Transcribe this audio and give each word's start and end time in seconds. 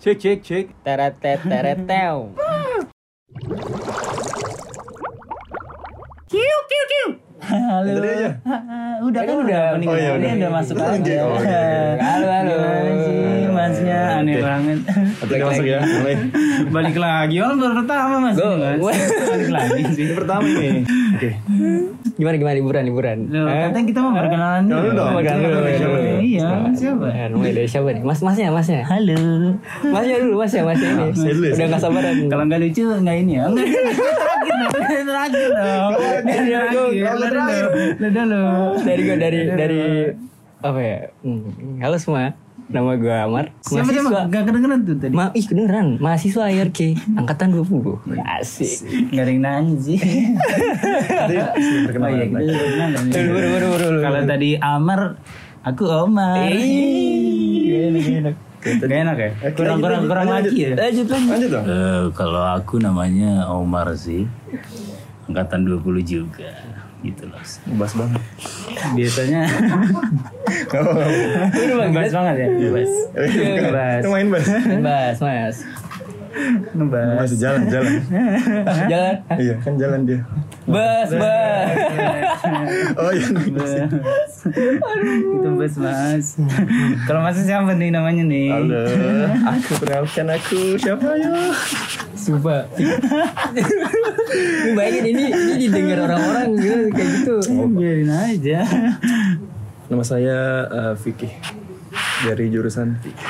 Cek 0.00 0.16
cek 0.20 0.38
cek. 0.44 0.64
Teret 0.84 1.14
teret 1.20 1.78
tew. 1.88 2.16
Kiu 6.26 6.56
kiu 6.70 6.84
kiu. 6.90 7.06
Halo. 7.46 7.92
Aja. 8.02 8.30
udah 9.06 9.22
kan 9.22 9.36
udah 9.44 9.60
opening 9.76 9.88
Oh, 9.88 9.94
iya, 9.94 10.10
ini 10.18 10.40
udah. 10.40 10.50
masuk 10.50 10.74
Oh, 10.80 10.88
aja. 10.88 11.14
iya. 11.14 11.66
Halo 12.00 12.26
halo. 12.26 12.56
Sih 13.06 13.46
masnya 13.48 13.98
aneh 14.18 14.34
Oke. 14.34 14.42
banget. 14.42 14.78
Kita 15.20 15.44
masuk 15.46 15.66
ya. 15.66 15.78
Mulai. 15.80 16.14
Balik 16.72 16.96
lagi 16.98 17.36
orang 17.38 17.56
baru 17.56 17.74
pertama 17.84 18.14
mas. 18.20 18.34
Go. 18.34 18.48
Balik 18.82 19.50
lagi 19.52 19.82
sih. 19.94 20.02
Ini 20.02 20.14
pertama 20.16 20.46
ini. 20.48 20.82
Oke. 21.14 21.30
Gimana 22.16 22.34
gimana 22.34 22.56
liburan 22.56 22.82
liburan? 22.82 23.18
Loh, 23.28 23.44
Eh? 23.44 23.68
katanya 23.68 23.86
kita 23.86 23.98
mau 24.00 24.10
perkenalan 24.10 24.62
dulu. 24.64 24.78
Dulu 24.78 24.90
dong. 24.90 25.12
Perkenalan 25.14 25.40
dulu, 25.44 25.68
Siapa 25.68 25.84
dulu. 25.92 26.00
nih? 26.00 26.16
Iya, 26.26 26.48
siapa? 26.72 27.06
Eh, 27.06 27.26
mulai 27.30 27.52
dari 27.52 27.68
siapa 27.68 27.88
nih? 27.92 28.02
Mas 28.02 28.20
masnya 28.20 28.48
masnya. 28.48 28.80
Halo. 28.82 29.20
Masnya 29.84 30.16
dulu 30.18 30.34
masnya 30.38 30.62
masnya 30.64 30.88
ini. 30.90 31.06
Saya 31.12 31.30
dulu 31.30 31.44
ya, 31.44 31.52
Udah 31.52 31.66
nggak 31.68 31.82
sabaran. 31.82 32.14
Kalau 32.26 32.44
nggak 32.46 32.60
lucu 32.62 32.84
nggak 32.88 33.16
ini 33.18 33.32
ya. 33.32 33.44
Terakhir 34.96 35.50
dong. 35.52 35.90
Terakhir 36.24 36.70
dong. 36.72 36.90
Terakhir. 37.20 37.64
Dulu. 38.00 38.42
dari 38.80 39.00
gue 39.02 39.16
dari 39.18 39.38
dari 39.50 39.82
apa 40.58 40.80
ya? 40.80 40.98
Hmm, 41.20 41.52
Halo 41.78 41.96
semua. 41.96 42.32
Nama 42.66 42.98
gue 42.98 43.14
Amar. 43.14 43.54
Siapa 43.62 43.94
dia? 43.94 44.02
Mak? 44.02 44.26
Gak 44.26 44.42
kedengeran 44.50 44.82
tuh 44.82 44.96
tadi. 44.98 45.14
Ma 45.14 45.30
ih 45.38 45.46
kedengeran 45.46 46.02
mahasiswa 46.02 46.50
IRK 46.50 46.98
angkatan 47.14 47.54
20. 47.54 48.18
Asik. 48.18 48.74
Gak 49.14 49.22
ada 49.22 49.30
yang 49.30 49.42
nanya 49.46 49.76
sih. 49.78 49.98
Oh 51.96 52.10
iya. 52.10 52.34
Kalau 54.02 54.20
tadi 54.26 54.58
Amar, 54.58 55.14
aku 55.62 55.84
Omar. 55.86 56.50
Enak, 56.50 58.34
Gak 58.66 58.90
enak 58.90 59.16
ya? 59.16 59.30
Kurang 59.54 59.78
kurang 59.78 60.10
kurang 60.10 60.26
lagi 60.26 60.58
ya. 60.58 60.74
Lanjut 60.74 61.06
lanjut. 61.06 61.30
Lanjut 61.30 61.50
dong. 61.54 61.64
Eh, 61.70 62.04
kalau 62.18 62.42
aku 62.42 62.82
namanya 62.82 63.46
Omar 63.54 63.94
sih. 63.94 64.26
Angkatan 65.30 65.66
20 65.66 66.02
juga. 66.02 66.50
Gitu 67.06 67.22
loh. 67.30 67.38
Bas 67.78 67.92
banget. 67.94 68.22
Biasanya 68.98 69.40
ngebahas 71.86 72.12
banget 72.12 72.34
ya. 72.34 72.48
Ngebahas. 72.50 72.92
Ngebahas. 73.38 74.00
Itu 74.02 74.10
main 74.10 74.26
bas. 74.34 74.46
Mas, 74.82 75.18
mas. 75.22 75.56
Ngebahas. 76.74 77.16
Masih 77.22 77.38
jalan 77.38 77.62
jalan. 77.70 77.92
Jalan. 78.90 79.16
Iya 79.38 79.54
kan 79.62 79.72
jalan 79.78 80.00
dia. 80.02 80.20
Bas, 80.66 81.10
bas. 81.14 81.70
Oh 82.98 83.10
iya. 83.14 83.26
Itu 85.14 85.48
bas 85.54 85.74
mas. 85.78 86.26
Kalau 87.06 87.20
masih 87.22 87.42
siapa 87.46 87.70
nih 87.78 87.94
namanya 87.94 88.26
nih? 88.26 88.50
Halo. 88.50 88.82
Aku 89.54 89.72
kenalkan 89.78 90.26
aku 90.34 90.74
siapa 90.74 91.06
ya? 91.14 91.30
Sumpah. 92.16 92.64
Lu 94.66 94.70
bayangin 94.74 95.04
ini 95.12 95.24
ini 95.30 95.52
didengar 95.68 96.08
orang-orang 96.08 96.48
gitu 96.58 96.82
kayak 96.90 97.10
gitu. 97.20 97.34
Biarin 97.76 98.10
aja. 98.10 98.60
Nama 99.86 100.02
saya 100.02 100.36
eh, 100.66 100.94
Vicky 100.98 101.30
dari 102.24 102.48
jurusan 102.48 102.96
Vicky. 103.04 103.26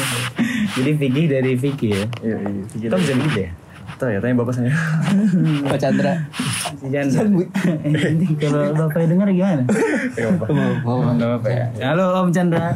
Jadi 0.76 0.90
Vicky 0.98 1.22
dari 1.30 1.52
Vicky 1.54 1.88
ya. 1.94 2.04
Iya 2.20 2.36
iya. 2.42 2.62
Vicky. 2.66 2.86
Kita 2.90 2.94
bisa 2.98 3.12
begitu 3.16 3.40
ya? 3.46 3.50
Tahu 4.00 4.08
ya 4.16 4.18
tanya 4.24 4.34
bapak 4.40 4.54
saya. 4.56 4.72
Pak 5.70 5.78
Chandra. 5.78 6.14
Si 6.80 6.86
Chandra. 6.88 7.22
Kalau 8.40 8.60
bapaknya 8.74 9.06
dengar 9.12 9.28
gimana? 9.28 9.62
Ya 10.16 10.26
apa 10.34 11.48
ya. 11.48 11.64
Halo 11.84 12.04
Om 12.24 12.30
Chandra. 12.32 12.74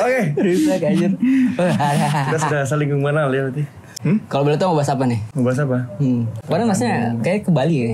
Oke. 0.00 0.22
rusak 0.36 0.80
anjir. 0.80 1.12
Kita 1.56 2.38
sudah 2.40 2.62
saling 2.64 2.92
mengenal 2.94 3.32
ya 3.32 3.48
berarti. 3.48 3.79
Hmm? 4.00 4.16
Kalau 4.26 4.48
boleh 4.48 4.56
tahu 4.56 4.72
mau 4.72 4.80
bahas 4.80 4.88
apa 4.88 5.04
nih? 5.04 5.20
Mau 5.36 5.44
bahas 5.44 5.60
apa? 5.60 5.78
Hmm. 6.00 6.24
Kemarin 6.48 6.64
masnya 6.64 6.92
kayak 7.20 7.44
ke 7.44 7.50
Bali 7.52 7.76
ya. 7.76 7.88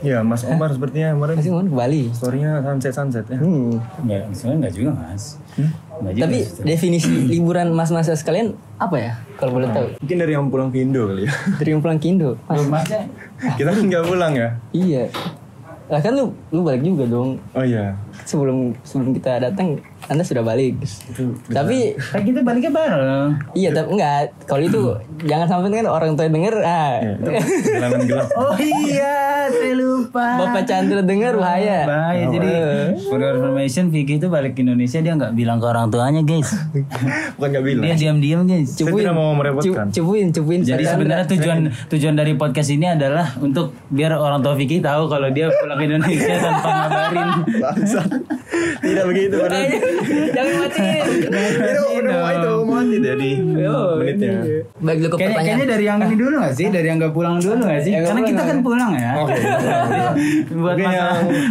Ya 0.00 0.18
Mas 0.20 0.42
Omar 0.42 0.72
sepertinya 0.72 1.12
kemarin 1.12 1.34
Masih 1.36 1.50
kemarin 1.52 1.68
ke 1.68 1.76
Bali. 1.76 2.02
storynya 2.10 2.50
sunset 2.60 2.92
sunset 2.92 3.24
ya. 3.28 3.38
Hmm. 3.38 3.76
Ya, 4.04 4.24
sebenarnya 4.32 4.58
enggak 4.58 4.74
juga, 4.74 4.90
Mas. 4.96 5.24
Nggak 5.96 6.12
juga. 6.12 6.24
Tapi 6.24 6.38
definisi 6.64 7.12
liburan 7.32 7.68
mas-mas 7.70 8.08
sekalian 8.08 8.56
apa 8.76 8.96
ya? 8.96 9.12
Kalau 9.36 9.60
boleh 9.60 9.68
tahu. 9.68 9.86
Mungkin 10.00 10.16
dari 10.16 10.32
yang 10.32 10.48
pulang 10.48 10.68
ke 10.72 10.80
Indo 10.80 11.02
kali 11.06 11.28
ya. 11.28 11.32
Dari 11.60 11.68
yang 11.68 11.80
pulang 11.80 11.98
ke 12.00 12.06
Indo. 12.08 12.30
Mas, 12.48 12.64
Masnya 12.64 13.00
Kita 13.56 13.68
kan 13.72 13.82
nggak 13.84 14.04
pulang 14.04 14.32
ya. 14.32 14.48
iya. 14.72 15.04
Lah 15.86 16.00
kan 16.02 16.18
lu 16.18 16.32
lu 16.50 16.64
balik 16.64 16.82
juga 16.82 17.04
dong. 17.06 17.38
Oh 17.52 17.62
iya. 17.62 17.92
Sebelum 18.24 18.72
sebelum 18.82 19.12
kita 19.12 19.38
datang 19.38 19.78
Anda 20.06 20.22
sudah 20.22 20.40
balik. 20.40 20.78
Tapi 21.48 21.96
kan 21.96 22.22
kita 22.22 22.40
baliknya 22.40 22.70
bareng. 22.70 23.30
iya 23.52 23.72
tapi 23.72 23.88
enggak. 23.92 24.30
Kalau 24.44 24.62
itu 24.62 24.80
jangan 25.30 25.46
sampai 25.46 25.72
kan 25.72 25.86
orang 25.86 26.12
tua 26.12 26.26
denger 26.26 26.54
ah. 26.58 26.94
Ya, 26.98 27.12
itu 27.16 27.30
gelap. 28.06 28.28
Oh 28.38 28.54
iya, 28.56 29.16
saya 29.48 29.74
lupa. 29.74 30.26
Bapak 30.38 30.62
Chandra 30.64 31.00
denger 31.00 31.34
bahaya. 31.34 31.82
Bahaya 31.84 32.24
jadi 32.28 32.50
for 33.02 33.18
information 33.18 33.88
Vicky 33.88 34.16
itu 34.16 34.26
balik 34.26 34.52
ke 34.52 34.62
Indonesia 34.62 34.98
dia 34.98 35.12
nggak 35.12 35.32
bilang 35.32 35.56
ke 35.56 35.66
orang 35.66 35.88
tuanya 35.88 36.22
guys. 36.22 36.54
Bukan 37.36 37.48
nggak 37.50 37.64
bilang. 37.64 37.82
Dia 37.82 37.94
diam-diam 37.96 38.40
guys. 38.44 38.68
Saya 38.72 38.86
tidak 38.88 39.12
mau 39.12 39.32
merepotkan. 39.32 39.88
Cu- 39.88 39.94
Cupuin, 39.96 40.30
cupuin. 40.30 40.60
Jadi 40.60 40.84
sebenarnya 40.84 41.26
tujuan 41.26 41.58
tujuan 41.88 42.14
dari 42.14 42.32
podcast 42.32 42.68
ini 42.68 42.86
adalah 42.88 43.34
untuk 43.36 43.74
biar 43.88 44.14
orang 44.14 44.38
tua 44.38 44.54
Vicky 44.54 44.78
tahu 44.78 45.08
kalau 45.08 45.28
dia 45.28 45.50
pulang 45.50 45.74
ke 45.74 45.84
Indonesia 45.84 46.34
tanpa 46.38 46.68
ngabarin. 46.68 47.28
Tidak 48.78 49.04
begitu 49.04 49.34
benar. 49.36 49.85
jangan 50.36 50.54
matiin. 50.58 51.04
Itu 51.26 51.82
udah 51.96 52.14
mau 52.14 52.28
itu 52.28 52.48
mau 52.48 52.74
mati 52.74 52.96
dari 52.98 53.30
menitnya. 53.38 54.34
Baik 54.76 54.98
dulu 54.98 55.08
ke 55.08 55.16
Kayaknya, 55.16 55.26
pertanyaan. 55.28 55.44
kayaknya 55.44 55.66
dari 55.66 55.84
yang 55.84 55.98
ini 56.00 56.16
dulu 56.16 56.34
gak 56.38 56.54
sih? 56.54 56.66
Dari 56.68 56.86
yang 56.86 56.98
gak 56.98 57.14
pulang 57.14 57.34
dulu 57.36 57.62
gak 57.62 57.80
sih? 57.80 57.92
Karena 57.92 58.20
kita 58.22 58.42
kan 58.42 58.56
ya. 58.56 58.62
pulang 58.62 58.90
ya. 58.92 59.10
Oke. 59.20 59.34
buat 60.52 60.76
yang 60.76 60.96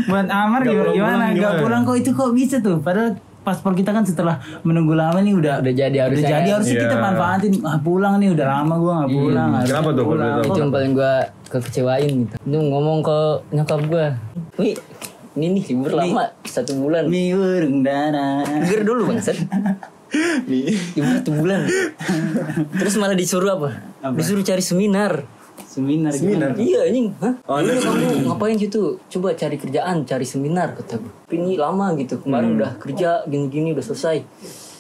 buat 0.06 0.28
Amar 0.28 0.62
gimana? 0.64 1.24
Gak 1.32 1.54
pulang 1.60 1.82
kok 1.84 1.96
itu 1.96 2.10
kok 2.12 2.32
bisa 2.32 2.56
tuh? 2.60 2.78
Padahal 2.78 3.14
paspor 3.42 3.72
kita 3.72 3.94
kan 3.94 4.02
setelah 4.02 4.42
menunggu 4.62 4.98
lama 4.98 5.22
nih 5.22 5.30
udah 5.32 5.62
Udah 5.62 5.70
jadi 5.70 5.94
udah 5.94 6.04
harusnya. 6.10 6.30
jadi 6.34 6.50
harusnya 6.52 6.76
kita 6.82 6.96
Iya. 6.96 7.04
manfaatin 7.04 7.54
ah 7.62 7.78
pulang 7.78 8.18
nih 8.18 8.34
udah 8.34 8.46
lama 8.52 8.74
gua 8.76 8.94
nggak 8.98 9.12
pulang 9.14 9.50
harusnya 9.54 9.70
Kenapa 9.72 9.90
tuh 9.94 10.06
pulang. 10.10 10.30
itu 10.42 10.58
yang 10.58 10.74
paling 10.74 10.92
gue 10.92 11.14
kekecewain 11.46 12.14
gitu. 12.26 12.36
Itu 12.42 12.58
ngomong 12.58 13.00
ke 13.00 13.18
nyokap 13.54 13.82
gue. 13.86 14.06
Wih, 14.58 14.74
ini 15.36 15.60
nih 15.60 15.64
libur 15.76 15.92
lama 15.92 16.32
satu 16.48 16.72
bulan. 16.80 17.12
Mi 17.12 17.36
urung 17.36 17.84
dana 17.84 18.40
Ger 18.64 18.88
dulu 18.88 19.12
bangsat. 19.12 19.36
Nih. 20.48 20.72
Libur 20.96 21.12
satu 21.20 21.32
bulan. 21.36 21.68
Terus 22.80 22.96
malah 22.96 23.18
disuruh 23.20 23.52
apa? 23.52 23.70
Disuruh 24.16 24.42
cari 24.42 24.64
seminar. 24.64 25.28
seminar 25.68 26.16
Seminar? 26.16 26.56
Iya 26.56 26.88
anjing, 26.88 27.12
hah? 27.20 27.36
Oh, 27.52 27.60
Ini 27.60 27.76
ada 27.76 27.80
kamu 27.84 28.32
ngapain 28.32 28.56
situ? 28.56 28.96
Coba 29.12 29.36
cari 29.36 29.60
kerjaan, 29.60 30.08
cari 30.08 30.24
seminar 30.24 30.72
kata 30.72 31.04
gue. 31.04 31.12
Ini 31.36 31.60
lama 31.60 31.92
gitu. 32.00 32.16
Kemarin 32.24 32.56
udah 32.56 32.80
kerja 32.80 33.28
gini-gini 33.28 33.76
udah 33.76 33.84
selesai. 33.84 34.24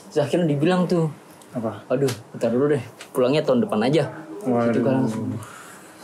Terus 0.07 0.19
akhirnya 0.23 0.47
dibilang 0.47 0.87
tuh, 0.87 1.11
Apa? 1.51 1.83
aduh, 1.91 2.07
ntar 2.39 2.47
dulu 2.47 2.71
deh. 2.71 2.79
Pulangnya 3.11 3.43
tahun 3.43 3.67
depan 3.67 3.83
aja. 3.83 4.07
Waduh. 4.47 4.71
Gitu 4.71 4.79
kan. 4.87 4.95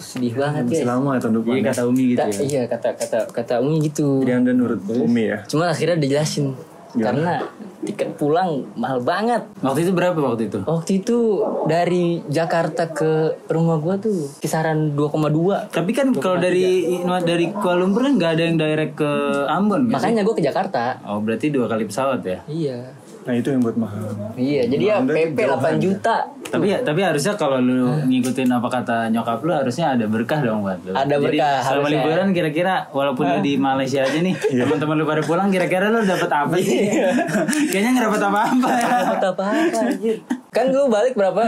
Sedih 0.01 0.33
banget 0.33 0.65
Masih 0.65 0.81
ya. 0.81 0.89
lama 0.89 1.09
ya 1.13 1.19
tahun 1.21 1.33
depan. 1.37 1.53
Iya 1.53 1.61
kata 1.63 1.81
Umi 1.85 2.03
gitu 2.09 2.19
Kata- 2.19 2.33
ya. 2.33 2.41
Iya 2.41 2.61
kata 2.65 2.89
kata 2.97 3.19
kata 3.29 3.53
Umi 3.61 3.75
gitu. 3.81 4.07
Jadi 4.19 4.33
anda 4.33 4.51
nurut 4.51 4.81
Umi 4.83 5.23
ya. 5.29 5.37
Cuma 5.45 5.69
akhirnya 5.69 5.95
dijelasin 5.95 6.57
karena 6.91 7.39
tiket 7.81 8.13
pulang 8.13 8.67
mahal 8.75 8.99
banget. 8.99 9.47
Waktu 9.57 9.87
itu 9.87 9.91
berapa 9.91 10.13
waktu 10.13 10.51
itu? 10.51 10.59
Waktu 10.61 10.91
itu 10.99 11.17
dari 11.65 12.19
Jakarta 12.27 12.91
ke 12.91 13.11
rumah 13.47 13.79
gua 13.79 13.95
tuh 13.95 14.27
kisaran 14.37 14.91
2,2. 14.91 15.71
Tapi 15.71 15.91
kan 15.91 16.11
kalau 16.13 16.37
dari 16.37 16.99
dari 17.23 17.47
Kuala 17.49 17.81
Lumpur 17.81 18.03
kan 18.03 18.13
nggak 18.13 18.31
ada 18.35 18.43
yang 18.43 18.57
direct 18.59 18.93
ke 18.95 19.11
Ambon 19.47 19.87
kan? 19.87 19.97
Makanya 19.97 20.21
gua 20.21 20.35
ke 20.35 20.43
Jakarta. 20.43 20.99
Oh 21.01 21.17
berarti 21.17 21.47
dua 21.47 21.65
kali 21.65 21.87
pesawat 21.87 22.21
ya? 22.21 22.39
Iya. 22.45 22.79
Nah 23.21 23.33
itu 23.37 23.47
yang 23.53 23.61
buat 23.61 23.77
mahal. 23.77 24.01
Iya, 24.33 24.65
jadi 24.65 24.83
ya 24.83 24.95
PP 25.05 25.37
jauhan 25.37 25.61
8 25.61 25.61
ya? 25.61 25.77
juta. 25.77 26.15
Tapi 26.51 26.65
ya, 26.67 26.77
tapi 26.81 26.99
harusnya 27.05 27.33
kalau 27.37 27.61
lu 27.61 27.93
ngikutin 28.09 28.49
apa 28.49 28.67
kata 28.67 29.07
nyokap 29.13 29.39
lu 29.45 29.53
harusnya 29.53 29.93
ada 29.93 30.05
berkah 30.09 30.41
dong 30.41 30.65
buat 30.65 30.81
lu. 30.81 30.91
Ada 30.97 31.15
Jadi 31.15 31.25
berkah, 31.37 31.55
selama 31.61 31.77
harusnya. 31.85 31.93
liburan 32.01 32.27
kira-kira 32.33 32.73
walaupun 32.89 33.23
lu 33.29 33.37
di 33.45 33.53
Malaysia 33.61 34.01
aja 34.01 34.19
nih, 34.19 34.35
teman-teman 34.65 34.95
lu 34.97 35.05
pada 35.05 35.21
pulang 35.21 35.47
kira-kira 35.53 35.93
lu 35.93 36.01
dapat 36.01 36.31
apa 36.33 36.55
sih? 36.57 36.81
Kayaknya 37.71 37.89
nggak 37.93 38.05
dapat 38.09 38.21
apa-apa 38.25 38.69
ya. 38.73 38.87
Dapat 38.89 39.21
apa-apa 39.31 39.77
anjir. 39.85 40.17
Kan 40.51 40.65
gua 40.73 40.85
balik 40.89 41.13
berapa? 41.15 41.41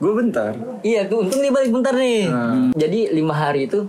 Gue 0.00 0.12
bentar. 0.16 0.52
Iya, 0.80 1.06
gua 1.06 1.28
untung 1.28 1.44
dia 1.44 1.52
balik 1.52 1.70
bentar 1.70 1.94
nih. 1.94 2.26
Jadi 2.74 3.00
lima 3.12 3.34
hari 3.36 3.68
itu 3.68 3.84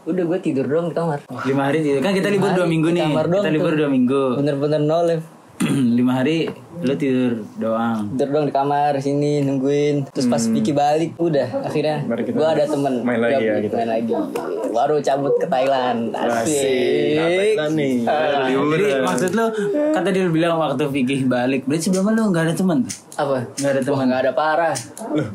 udah 0.00 0.24
gue 0.24 0.38
tidur 0.40 0.64
doang 0.64 0.88
di 0.88 0.96
kamar. 0.96 1.20
Lima 1.44 1.68
hari 1.68 1.84
itu 1.84 2.00
kan 2.00 2.16
kita 2.16 2.32
libur 2.32 2.56
dua 2.56 2.64
minggu 2.64 2.88
nih. 2.88 3.10
Kita 3.10 3.50
libur 3.52 3.74
dua 3.76 3.88
minggu. 3.90 4.40
Bener-bener 4.40 4.80
no 4.80 5.04
live. 5.04 5.39
lima 5.98 6.12
hari 6.14 6.48
lu 6.80 6.94
tidur 6.94 7.44
doang. 7.54 8.08
tidur 8.10 8.28
dong 8.32 8.46
di 8.46 8.54
kamar 8.54 8.96
sini 8.96 9.40
nungguin 9.40 10.08
terus 10.08 10.24
pas 10.24 10.40
Vicky 10.42 10.72
balik 10.72 11.12
udah 11.16 11.60
akhirnya 11.62 12.00
gue 12.08 12.46
ada 12.48 12.64
temen 12.64 13.04
main 13.04 13.20
lagi 13.20 13.36
Gak- 13.36 13.44
ya 13.44 13.54
gitu. 13.60 13.74
main 13.76 13.90
lagi 13.90 14.12
baru 14.70 14.96
cabut 14.98 15.34
ke 15.36 15.44
Thailand 15.44 16.00
asik, 16.10 16.32
Asik. 16.40 17.12
Nah, 17.12 17.28
Thailand 17.28 17.72
nih. 17.74 17.94
Ah. 18.02 18.48
Jadi 18.48 18.84
maksud 19.02 19.30
lu 19.34 19.46
kata 19.92 20.08
dia 20.08 20.24
bilang 20.26 20.56
waktu 20.56 20.84
Vicky 20.88 21.16
balik, 21.22 21.66
berarti 21.66 21.84
sebelumnya 21.84 22.12
lu 22.14 22.30
nggak 22.30 22.44
ada 22.46 22.54
teman 22.54 22.78
tuh? 22.80 22.94
apa 23.12 23.36
Nggak 23.52 23.70
ada 23.70 23.76
Wah, 23.76 23.84
teman. 23.84 24.04
nggak 24.06 24.20
ada 24.22 24.32
parah 24.32 24.74
Loh, 25.12 25.28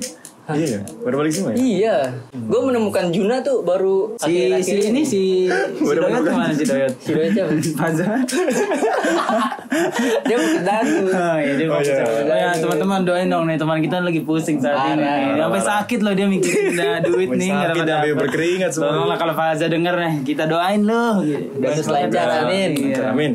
iya 0.47 0.67
ya? 0.71 0.81
Baru 1.01 1.15
balik 1.17 1.33
semua 1.33 1.51
ya? 1.51 1.57
iya 1.57 1.97
gue 2.31 2.61
menemukan 2.61 3.09
Juna 3.09 3.41
tuh 3.41 3.61
baru 3.61 4.13
Si 4.15 4.29
akhir-akhir 4.29 4.77
si 4.77 4.87
ini 4.87 5.01
si 5.01 5.23
si 5.49 5.81
Baru 5.81 6.05
Doyot 6.05 6.21
ke 6.21 6.31
mana 6.31 6.53
si 6.53 6.63
Doyot? 6.63 6.93
si 6.95 7.09
Doyot 7.11 7.31
siapa? 7.33 7.51
Faza. 7.81 8.05
dia 10.21 10.35
mau 10.35 10.47
ke 10.47 10.61
Dagu 10.61 11.05
Oh 11.07 11.37
iya 11.37 11.53
dia 11.55 11.65
Oh, 11.65 11.71
mau 11.71 11.81
iya. 11.81 11.95
Oh, 11.97 12.21
ya, 12.27 12.49
teman-teman 12.55 12.99
doain 13.01 13.27
dong 13.27 13.45
nih 13.45 13.57
teman 13.57 13.77
kita 13.79 13.95
lagi 13.99 14.21
pusing 14.21 14.57
saat 14.57 14.93
ini. 14.93 15.01
parah, 15.01 15.37
Sampai 15.41 15.61
sakit 15.61 15.99
loh 16.01 16.13
dia 16.13 16.27
mikirin 16.27 16.73
nah, 16.77 16.97
duit 17.01 17.29
nih 17.31 17.49
nggak 17.49 17.69
sakit, 17.71 17.81
dapat 17.81 17.97
sampai 18.05 18.13
berkeringat 18.15 18.69
semua. 18.69 18.87
Tolonglah 18.87 19.17
kalau 19.17 19.33
Faza 19.33 19.65
denger 19.65 19.95
nih, 19.95 20.13
kita 20.23 20.43
doain 20.45 20.81
loh. 20.83 21.13
Udah 21.21 21.69
terus 21.71 21.89
lancar, 21.89 22.27
amin. 22.45 22.71
Iya. 22.75 23.03
Amin. 23.09 23.31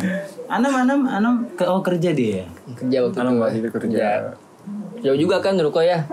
Anam 0.46 0.72
Anam 0.76 1.00
Anam 1.06 1.34
ke 1.52 1.64
oh 1.64 1.78
kerja 1.80 2.10
dia. 2.10 2.42
kerja 2.70 2.96
waktu 3.02 3.18
itu 3.18 3.34
waktu 3.36 3.58
itu 3.58 3.68
kerja. 3.72 3.96
Ya. 3.98 4.14
jauh 5.00 5.16
juga 5.16 5.40
kan 5.40 5.56
ruko 5.56 5.80
ya 5.80 6.04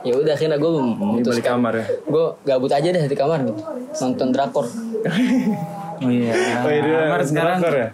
ya 0.00 0.14
udah 0.14 0.32
akhirnya 0.32 0.56
gue 0.56 0.70
Ini 0.70 0.80
balik 0.80 0.98
memutuskan 0.98 1.44
kamar 1.50 1.72
ya? 1.74 1.86
gue 2.04 2.24
gabut 2.42 2.70
aja 2.70 2.88
deh 2.90 3.04
di 3.04 3.14
kamar 3.14 3.38
gitu 3.42 3.62
nonton 3.98 4.28
drakor 4.30 4.66
Oh 5.96 6.10
iya. 6.10 6.34
Oh 6.58 6.68
iya, 6.68 6.80
dia 6.82 6.98
Amar 7.06 7.22
sekarang 7.22 7.58
drakor 7.58 7.74
ya? 7.76 7.88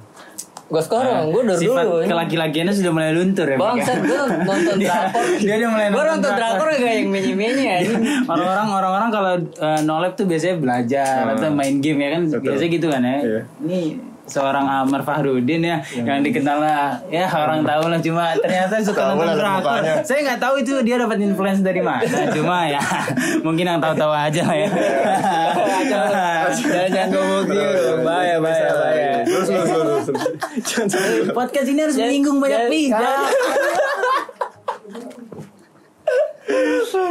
gue 0.67 0.79
sekarang 0.81 1.15
gue 1.29 1.43
dari 1.45 1.59
sifat 1.61 1.83
dulu 1.83 1.99
kelaki-lakiannya 2.07 2.71
sudah 2.73 2.93
mulai 2.93 3.11
luntur 3.11 3.43
ya. 3.45 3.57
Bangsat 3.57 3.99
gue 4.01 4.21
nonton 4.49 4.77
drakor 4.79 5.25
dia 5.37 5.55
udah 5.57 5.69
mulai 5.69 5.87
Gue 5.87 5.95
nonton 5.99 6.11
nonton 6.17 6.33
drakor. 6.33 6.57
drakor 6.65 6.81
gak 6.81 6.93
yang 6.95 7.09
menye-menye 7.09 7.67
anjing. 7.77 8.01
orang-orang 8.25 8.69
orang-orang 8.73 9.09
kalau 9.11 9.33
uh, 9.59 9.81
nolep 9.83 10.13
tuh 10.15 10.25
biasanya 10.25 10.57
belajar 10.57 11.23
Ah. 11.23 11.35
atau 11.35 11.51
main 11.51 11.77
game 11.79 11.99
ya 11.99 12.09
kan 12.11 12.23
Betul. 12.25 12.41
biasanya 12.47 12.71
gitu 12.71 12.87
kan 12.89 13.01
ya. 13.03 13.17
Iya. 13.21 13.41
Ini 13.61 13.81
seorang 14.31 14.65
Amar 14.65 15.03
Fahrudin 15.03 15.67
ya 15.67 15.83
yang 15.99 16.23
dikenal 16.23 16.59
lah. 16.63 17.03
Ya 17.11 17.27
orang 17.27 17.67
tahu 17.67 17.91
lah 17.91 18.01
cuma 18.01 18.33
ternyata 18.39 18.79
suka 18.81 19.13
nonton 19.13 19.35
drakor. 19.37 19.83
Saya 20.07 20.19
nggak 20.31 20.41
tahu 20.41 20.55
itu 20.63 20.75
dia 20.87 20.97
dapat 20.97 21.19
influence 21.21 21.61
dari 21.61 21.83
mana 21.83 22.07
cuma 22.31 22.71
ya 22.71 22.81
mungkin 23.47 23.65
yang 23.67 23.81
tahu-tahu 23.83 24.13
aja 24.15 24.43
lah 24.47 24.57
ya. 24.57 24.69
Jangan 25.91 26.91
jangan 26.93 27.09
ngomong 27.11 27.45
gitu. 27.51 27.91
Bahaya 28.07 28.37
bahaya 28.39 28.71
bahaya. 28.79 29.13
Terus, 29.27 29.49
terus, 29.51 30.07
terus, 30.07 31.27
Podcast 31.39 31.67
ini 31.67 31.81
harus 31.83 31.97
menyinggung 31.99 32.39
banyak 32.39 32.71
Jangan- 32.71 33.80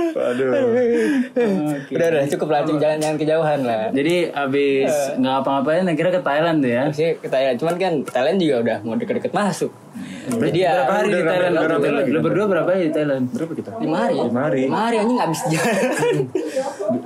pihak. 0.09 0.29
Aduh. 0.29 0.51
Udah 1.89 2.07
udah 2.09 2.23
cukup 2.27 2.47
lah 2.47 2.61
jangan 2.65 2.97
jangan 2.97 3.17
kejauhan 3.17 3.59
lah 3.61 3.83
Jadi 3.89 4.15
abis 4.29 4.91
nggak 5.15 5.35
apa-ngapain 5.37 5.83
akhirnya 5.85 6.13
ke 6.13 6.21
Thailand 6.21 6.57
tuh 6.59 6.71
ya. 6.71 6.83
sih 6.89 7.09
ke 7.15 7.27
Thailand 7.27 7.55
cuman 7.55 7.75
kan 7.75 7.93
Thailand 8.03 8.37
juga 8.37 8.55
udah 8.61 8.77
mau 8.81 8.95
deket-deket 8.95 9.31
masuk 9.31 9.71
jadi 10.29 10.59
ya 10.59 10.73
Berapa 10.79 10.93
hari 10.95 11.09
di 11.09 11.21
Thailand? 11.23 11.53
lagi 11.55 12.09
Lu 12.09 12.15
kan? 12.15 12.23
berdua 12.23 12.45
berapa 12.47 12.69
hari 12.69 12.81
di 12.83 12.93
Thailand? 12.93 13.23
Berapa 13.29 13.51
kita? 13.51 13.71
lima 13.77 13.97
hari 13.99 14.15
Lima 14.19 14.41
hari. 14.43 14.59
lima 14.63 14.79
hari 14.79 14.95
anjing 14.97 15.17
nggak 15.17 15.27
habis 15.27 15.43
jalan 15.47 16.15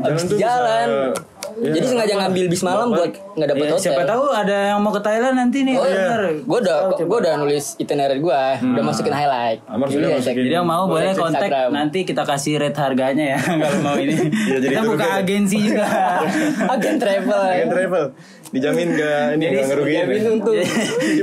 habis 0.04 0.24
jalan 0.34 0.88
bisa- 1.10 1.32
ya, 1.56 1.72
jadi 1.72 1.86
sengaja 1.86 2.14
ngambil 2.18 2.46
bis 2.48 2.62
malam 2.62 2.88
buat 2.90 3.12
nggak 3.34 3.48
dapet 3.48 3.64
Ya, 3.64 3.70
hotel 3.70 3.84
siapa 3.84 4.02
tahu 4.04 4.24
ada 4.28 4.58
yang 4.70 4.80
mau 4.80 4.90
ke 4.90 5.00
Thailand 5.00 5.36
nanti 5.36 5.60
nih. 5.62 5.76
Oh 5.76 5.84
iya, 5.84 6.06
gue 6.36 6.58
udah 6.60 6.78
gue 6.96 7.18
udah 7.20 7.34
nulis 7.36 7.66
itinerary 7.76 8.20
gue, 8.20 8.42
udah 8.64 8.84
masukin 8.84 9.12
highlight. 9.12 9.60
Amar 9.66 9.88
sudah 9.88 10.08
Iya, 10.08 10.18
masukin. 10.18 10.44
Jadi 10.44 10.56
yang 10.56 10.66
mau 10.66 10.84
Boleh 10.86 11.12
kontak 11.12 11.42
Instagram. 11.44 11.70
nanti 11.70 12.00
kita 12.02 12.24
kasih 12.24 12.54
rate 12.58 12.78
harganya 12.78 13.26
ya 13.34 13.40
kalau 13.62 13.80
mau 13.82 13.96
ini. 13.96 14.16
Iya, 14.16 14.58
jadi 14.60 14.74
kita 14.74 14.84
buka 14.86 15.08
agensi 15.16 15.58
juga. 15.64 15.88
agen 16.74 16.96
travel. 16.98 17.42
Agen 17.44 17.70
travel. 17.70 18.06
Dijamin 18.54 18.94
gak 18.94 19.34
ini 19.34 19.50
gak 19.50 19.66
ngerugiin. 19.74 20.06
Ya? 20.14 20.66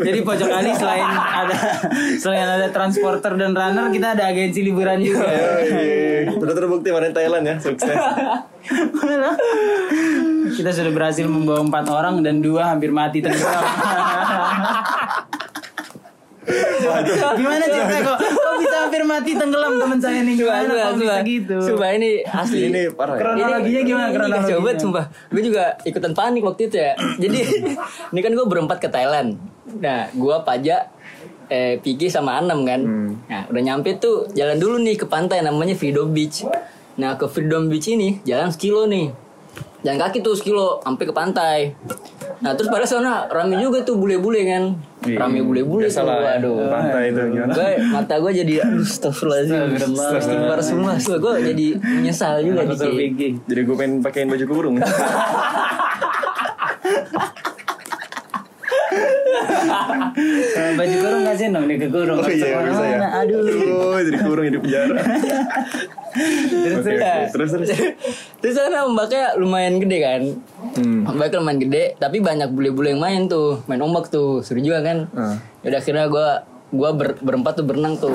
Jadi 0.03 0.19
pojok 0.27 0.49
kali 0.50 0.75
selain 0.75 1.06
ada 1.15 1.59
selain 2.19 2.43
ada 2.43 2.67
transporter 2.75 3.38
dan 3.38 3.55
runner 3.55 3.87
kita 3.94 4.19
ada 4.19 4.35
agensi 4.35 4.67
liburan 4.67 4.99
juga. 4.99 5.31
Yoi. 5.31 6.27
Udah 6.43 6.55
terbukti 6.59 6.91
kemarin 6.91 7.15
Thailand 7.15 7.47
ya 7.47 7.55
sukses. 7.62 7.94
kita 10.59 10.71
sudah 10.75 10.91
berhasil 10.91 11.25
membawa 11.31 11.62
empat 11.62 11.87
orang 11.87 12.19
dan 12.27 12.43
dua 12.43 12.75
hampir 12.75 12.91
mati 12.91 13.23
tenggelam. 13.23 13.62
Gimana 17.37 17.64
ceritanya 17.64 18.02
kok? 18.05 18.19
Kok 18.20 18.55
bisa 18.61 18.76
hampir 18.87 19.02
mati 19.06 19.31
tenggelam 19.37 19.73
teman 19.79 19.99
saya 19.99 20.20
nih? 20.23 20.35
Gimana 20.37 20.62
sumpah, 20.67 20.82
kok 20.82 20.97
bisa 20.99 21.17
gitu? 21.25 21.56
Sumpah 21.62 21.88
ini 21.94 22.11
asli. 22.26 22.58
Ini 22.70 22.82
parah 22.94 23.14
ya. 23.17 23.20
Kronologinya 23.23 23.82
gimana 23.87 24.08
kronologinya? 24.12 24.56
coba 24.58 24.70
sumpah. 24.79 25.05
Gue 25.31 25.43
juga 25.44 25.64
ikutan 25.87 26.12
panik 26.12 26.43
waktu 26.44 26.62
itu 26.69 26.76
ya. 26.76 26.93
Jadi 27.23 27.38
ini 28.12 28.20
kan 28.20 28.32
gue 28.35 28.47
berempat 28.47 28.79
ke 28.82 28.88
Thailand. 28.91 29.38
Nah, 29.79 30.11
gue 30.11 30.37
pajak 30.43 30.82
eh 31.50 31.82
Piki 31.82 32.06
sama 32.06 32.38
Anam 32.38 32.62
kan. 32.62 32.81
Nah, 33.26 33.43
udah 33.50 33.62
nyampe 33.62 33.99
tuh 33.99 34.31
jalan 34.35 34.56
dulu 34.56 34.79
nih 34.82 34.94
ke 34.94 35.06
pantai 35.11 35.43
namanya 35.43 35.75
Freedom 35.75 36.06
Beach. 36.11 36.47
Nah, 36.99 37.19
ke 37.19 37.26
Freedom 37.26 37.67
Beach 37.67 37.91
ini 37.91 38.23
jalan 38.23 38.50
sekilo 38.55 38.87
nih. 38.87 39.11
Jalan 39.81 39.99
kaki 39.99 40.20
tuh 40.20 40.37
sekilo 40.37 40.79
sampai 40.85 41.05
ke 41.08 41.14
pantai. 41.17 41.58
Nah, 42.41 42.52
terus 42.55 42.69
pada 42.69 42.85
sana 42.85 43.26
rame 43.29 43.56
juga 43.58 43.82
tuh 43.82 43.97
bule-bule 43.97 44.44
kan. 44.47 44.64
Rame 45.00 45.41
bule-bule 45.41 45.88
tuh. 45.88 45.88
Biasalah 45.88 46.14
ya. 46.14 46.25
Waduh. 46.37 46.56
Pantai 46.69 47.05
itu 47.08 47.20
gimana? 47.32 47.52
Gue 47.56 47.70
mata 47.88 48.14
gue 48.20 48.32
jadi 48.37 48.55
aduh 48.61 48.85
astagfirullahaladzim. 48.85 49.93
Astagfirullahaladzim. 49.97 51.17
Gue 51.17 51.35
jadi 51.43 51.67
menyesal 51.81 52.35
juga 52.44 52.61
dikit. 52.69 52.93
Vicky. 52.93 53.29
Jadi 53.49 53.61
gue 53.64 53.76
pengen 53.76 53.93
pakein 54.05 54.29
baju 54.29 54.44
kurung. 54.44 54.76
Eh, 60.50 60.70
Baju 60.76 60.97
kurung 61.00 61.23
kasih 61.25 61.47
dong 61.49 61.64
nih 61.64 61.76
ke 61.79 61.87
kurung. 61.88 62.19
Oh 62.20 62.29
iya 62.29 62.61
bisa 62.61 62.85
ya. 62.85 62.99
Aduh. 63.25 63.41
Aduh, 63.41 63.99
jadi 64.05 64.19
kurung 64.20 64.44
di 64.47 64.58
penjara. 64.61 65.00
Terus 66.15 66.83
udah. 66.83 66.97
oke. 66.97 67.33
Terus 67.35 67.51
terus. 67.55 67.69
Terus 68.43 68.55
sana 68.55 68.83
ombaknya 68.87 69.35
lumayan 69.39 69.79
gede 69.79 69.99
kan. 70.03 70.23
Hmm. 70.77 71.07
Ombaknya 71.07 71.39
lumayan 71.39 71.61
gede, 71.62 71.85
tapi 71.97 72.19
banyak 72.19 72.51
bule-bule 72.51 72.95
yang 72.97 73.03
main 73.03 73.23
tuh, 73.31 73.62
main 73.71 73.79
ombak 73.79 74.11
tuh, 74.11 74.43
seru 74.43 74.59
juga 74.59 74.83
kan. 74.83 75.07
Ah. 75.15 75.39
Yaudah 75.62 75.79
akhirnya 75.79 76.07
gue 76.11 76.29
gua 76.71 76.91
ber- 76.95 77.19
berempat 77.19 77.59
tuh 77.59 77.67
berenang 77.67 77.99
tuh. 77.99 78.15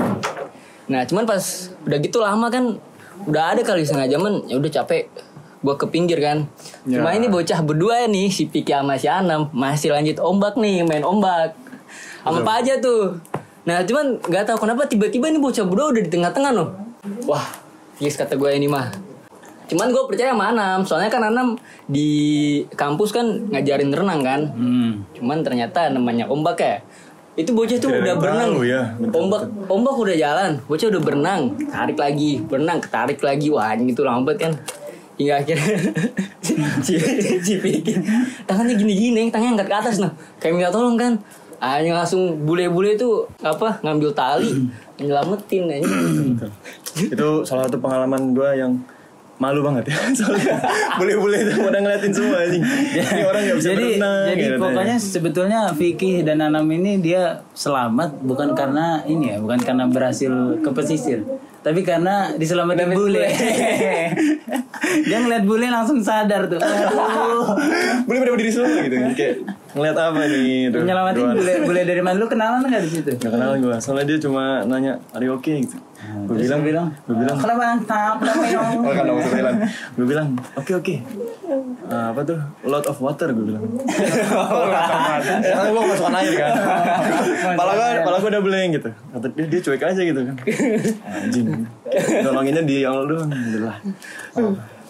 Nah 0.87 1.03
cuman 1.07 1.23
pas 1.27 1.41
udah 1.87 1.97
gitu 1.99 2.19
lama 2.23 2.47
kan, 2.51 2.79
udah 3.27 3.55
ada 3.55 3.61
kali 3.63 3.83
setengah 3.83 4.11
jaman, 4.11 4.43
ya 4.47 4.59
udah 4.59 4.71
capek. 4.83 5.07
Gue 5.65 5.75
ke 5.81 5.87
pinggir 5.89 6.21
kan. 6.21 6.45
Ya. 6.85 7.01
Cuma 7.01 7.15
ini 7.17 7.25
bocah 7.25 7.59
berdua 7.65 8.05
nih, 8.05 8.29
si 8.29 8.45
Piki 8.45 8.69
sama 8.69 9.01
si 9.01 9.09
Anam 9.09 9.49
masih 9.49 9.95
lanjut 9.95 10.21
ombak 10.21 10.59
nih, 10.59 10.85
main 10.85 11.01
ombak. 11.01 11.57
Sama 12.21 12.41
Pak 12.41 12.55
aja 12.65 12.73
tuh. 12.81 13.17
Nah 13.65 13.81
cuman 13.81 14.21
nggak 14.21 14.45
tahu 14.45 14.61
kenapa 14.61 14.85
tiba-tiba 14.85 15.25
ini 15.25 15.41
bocah 15.41 15.65
berdua 15.65 15.89
udah 15.89 16.01
di 16.05 16.11
tengah-tengah 16.13 16.51
loh. 16.53 16.69
Wah, 17.25 17.45
yes 17.99 18.19
kata 18.19 18.35
gue 18.35 18.51
ini 18.55 18.67
mah. 18.67 18.91
Cuman 19.65 19.89
gue 19.89 20.03
percaya 20.05 20.29
sama 20.29 20.53
Anam, 20.53 20.85
soalnya 20.85 21.09
kan 21.09 21.25
Anam 21.25 21.57
di 21.89 22.61
kampus 22.77 23.09
kan 23.09 23.25
ngajarin 23.49 23.89
renang 23.89 24.21
kan. 24.21 24.41
Hmm. 24.53 24.91
Cuman 25.17 25.41
ternyata 25.41 25.89
namanya 25.89 26.29
ombak 26.29 26.57
ya. 26.61 26.75
Itu 27.35 27.51
bocah 27.51 27.75
tuh 27.75 27.91
udah 27.91 28.15
berenang. 28.15 28.55
tahu 28.55 28.63
ya, 28.63 28.95
betul, 28.95 29.27
ombak 29.27 29.43
ombak 29.67 29.95
udah 29.99 30.15
jalan, 30.15 30.51
bocah 30.71 30.87
udah 30.87 31.01
berenang, 31.03 31.41
tarik 31.67 31.99
lagi, 31.99 32.39
berenang, 32.39 32.79
ketarik 32.79 33.19
lagi. 33.19 33.51
Wah, 33.51 33.75
anjing 33.75 33.91
itu 33.91 34.07
lambat 34.07 34.39
kan. 34.39 34.55
Hingga 35.19 35.43
akhirnya 35.43 35.75
si, 36.85 36.95
si 37.43 37.53
Vicky, 37.59 37.91
tangannya 38.47 38.75
gini-gini, 38.79 39.27
tangannya 39.31 39.59
angkat 39.59 39.67
ke 39.67 39.75
atas 39.75 39.95
nah. 39.99 40.11
Kayak 40.39 40.53
minta 40.55 40.71
tolong 40.71 40.95
kan. 40.95 41.19
Anjing 41.65 41.97
langsung 41.97 42.21
bule-bule 42.45 42.93
itu 42.93 43.25
apa 43.41 43.81
ngambil 43.81 44.13
tali 44.13 44.69
nyelamatin 45.01 45.63
anjing. 45.65 46.37
Itu 47.15 47.41
salah 47.41 47.65
satu 47.65 47.81
pengalaman 47.81 48.37
gue 48.37 48.49
yang 48.53 48.71
malu 49.35 49.59
banget 49.67 49.91
ya 49.91 49.97
soalnya 50.17 50.55
boleh-boleh 50.95 51.39
itu 51.43 51.59
pada 51.59 51.79
ngeliatin 51.83 52.11
semua 52.15 52.39
anjing 52.47 52.63
ini 52.95 53.23
orang 53.27 53.41
nggak 53.43 53.57
bisa 53.59 53.67
jadi 53.67 53.83
berenang 53.83 54.23
jadi 54.31 54.39
gitu 54.39 54.55
pokoknya 54.63 54.95
ya. 54.95 55.03
sebetulnya 55.03 55.59
Vicky 55.75 56.11
dan 56.23 56.39
Anam 56.39 56.65
ini 56.71 57.03
dia 57.03 57.43
selamat 57.51 58.23
bukan 58.23 58.55
karena 58.55 59.03
ini 59.03 59.35
ya 59.35 59.37
bukan 59.43 59.59
karena 59.59 59.91
berhasil 59.91 60.31
ke 60.63 60.69
pesisir 60.71 61.19
tapi 61.59 61.83
karena 61.83 62.31
diselamatin 62.39 62.95
bule 62.95 63.27
dia 65.09 65.17
ngeliat 65.19 65.43
bule 65.43 65.67
langsung 65.67 65.99
sadar 65.99 66.47
tuh 66.47 66.61
boleh 68.07 68.19
pada 68.23 68.31
berdiri 68.31 68.51
semua 68.55 68.87
gitu 68.87 68.95
kan 69.03 69.11
kayak 69.19 69.35
ngeliat 69.75 69.97
apa 69.99 70.19
nih? 70.23 70.71
Tuh, 70.71 70.81
Nyelamatin 70.87 71.19
doang. 71.19 71.35
boleh 71.35 71.55
boleh 71.67 71.83
dari 71.83 72.01
mana 72.01 72.15
lu 72.15 72.27
kenalan 72.31 72.63
nggak 72.63 72.83
di 72.87 72.89
situ? 72.89 73.11
Gak 73.19 73.31
kenal 73.35 73.59
gue, 73.59 73.75
soalnya 73.83 74.05
dia 74.07 74.17
cuma 74.23 74.63
nanya, 74.63 74.95
are 75.11 75.23
you 75.27 75.35
okay? 75.35 75.59
Gitu. 75.59 75.75
gue 76.05 76.37
bilang, 76.37 76.61
bilang, 76.61 76.87
gue 77.09 77.15
bilang, 77.17 77.37
kenapa 77.39 77.81
kenapa 77.81 78.19
kenapa 78.21 78.43
yang 78.45 78.63
oh 78.77 78.93
kan 78.93 79.03
bahasa 79.09 79.29
Thailand. 79.33 79.57
Gue 79.97 80.05
bilang, 80.05 80.27
oke 80.55 80.71
oke. 80.79 80.95
Ah, 81.85 82.13
apa 82.13 82.21
tuh? 82.23 82.39
Lot 82.63 82.85
of 82.87 82.97
water 83.03 83.27
gue 83.35 83.45
bilang. 83.51 83.63
Karena 85.25 85.69
gue 85.69 85.81
masukan 85.81 86.15
air 86.17 86.33
kan. 86.39 86.51
Pala 87.59 87.71
gue, 87.73 87.87
pala 88.05 88.17
gue 88.21 88.29
udah 88.31 88.43
blank 88.43 88.69
gitu. 88.79 88.89
Kata 88.91 89.27
dia, 89.33 89.45
dia 89.49 89.59
cuek 89.61 89.83
aja 89.85 90.01
gitu 90.01 90.21
kan. 90.25 90.35
Anjing. 91.25 91.47
Nolonginnya 92.21 92.63
di 92.63 92.77
Allah 92.85 93.05
doang. 93.05 93.29
Gitu 93.29 93.59
lah. 93.65 93.77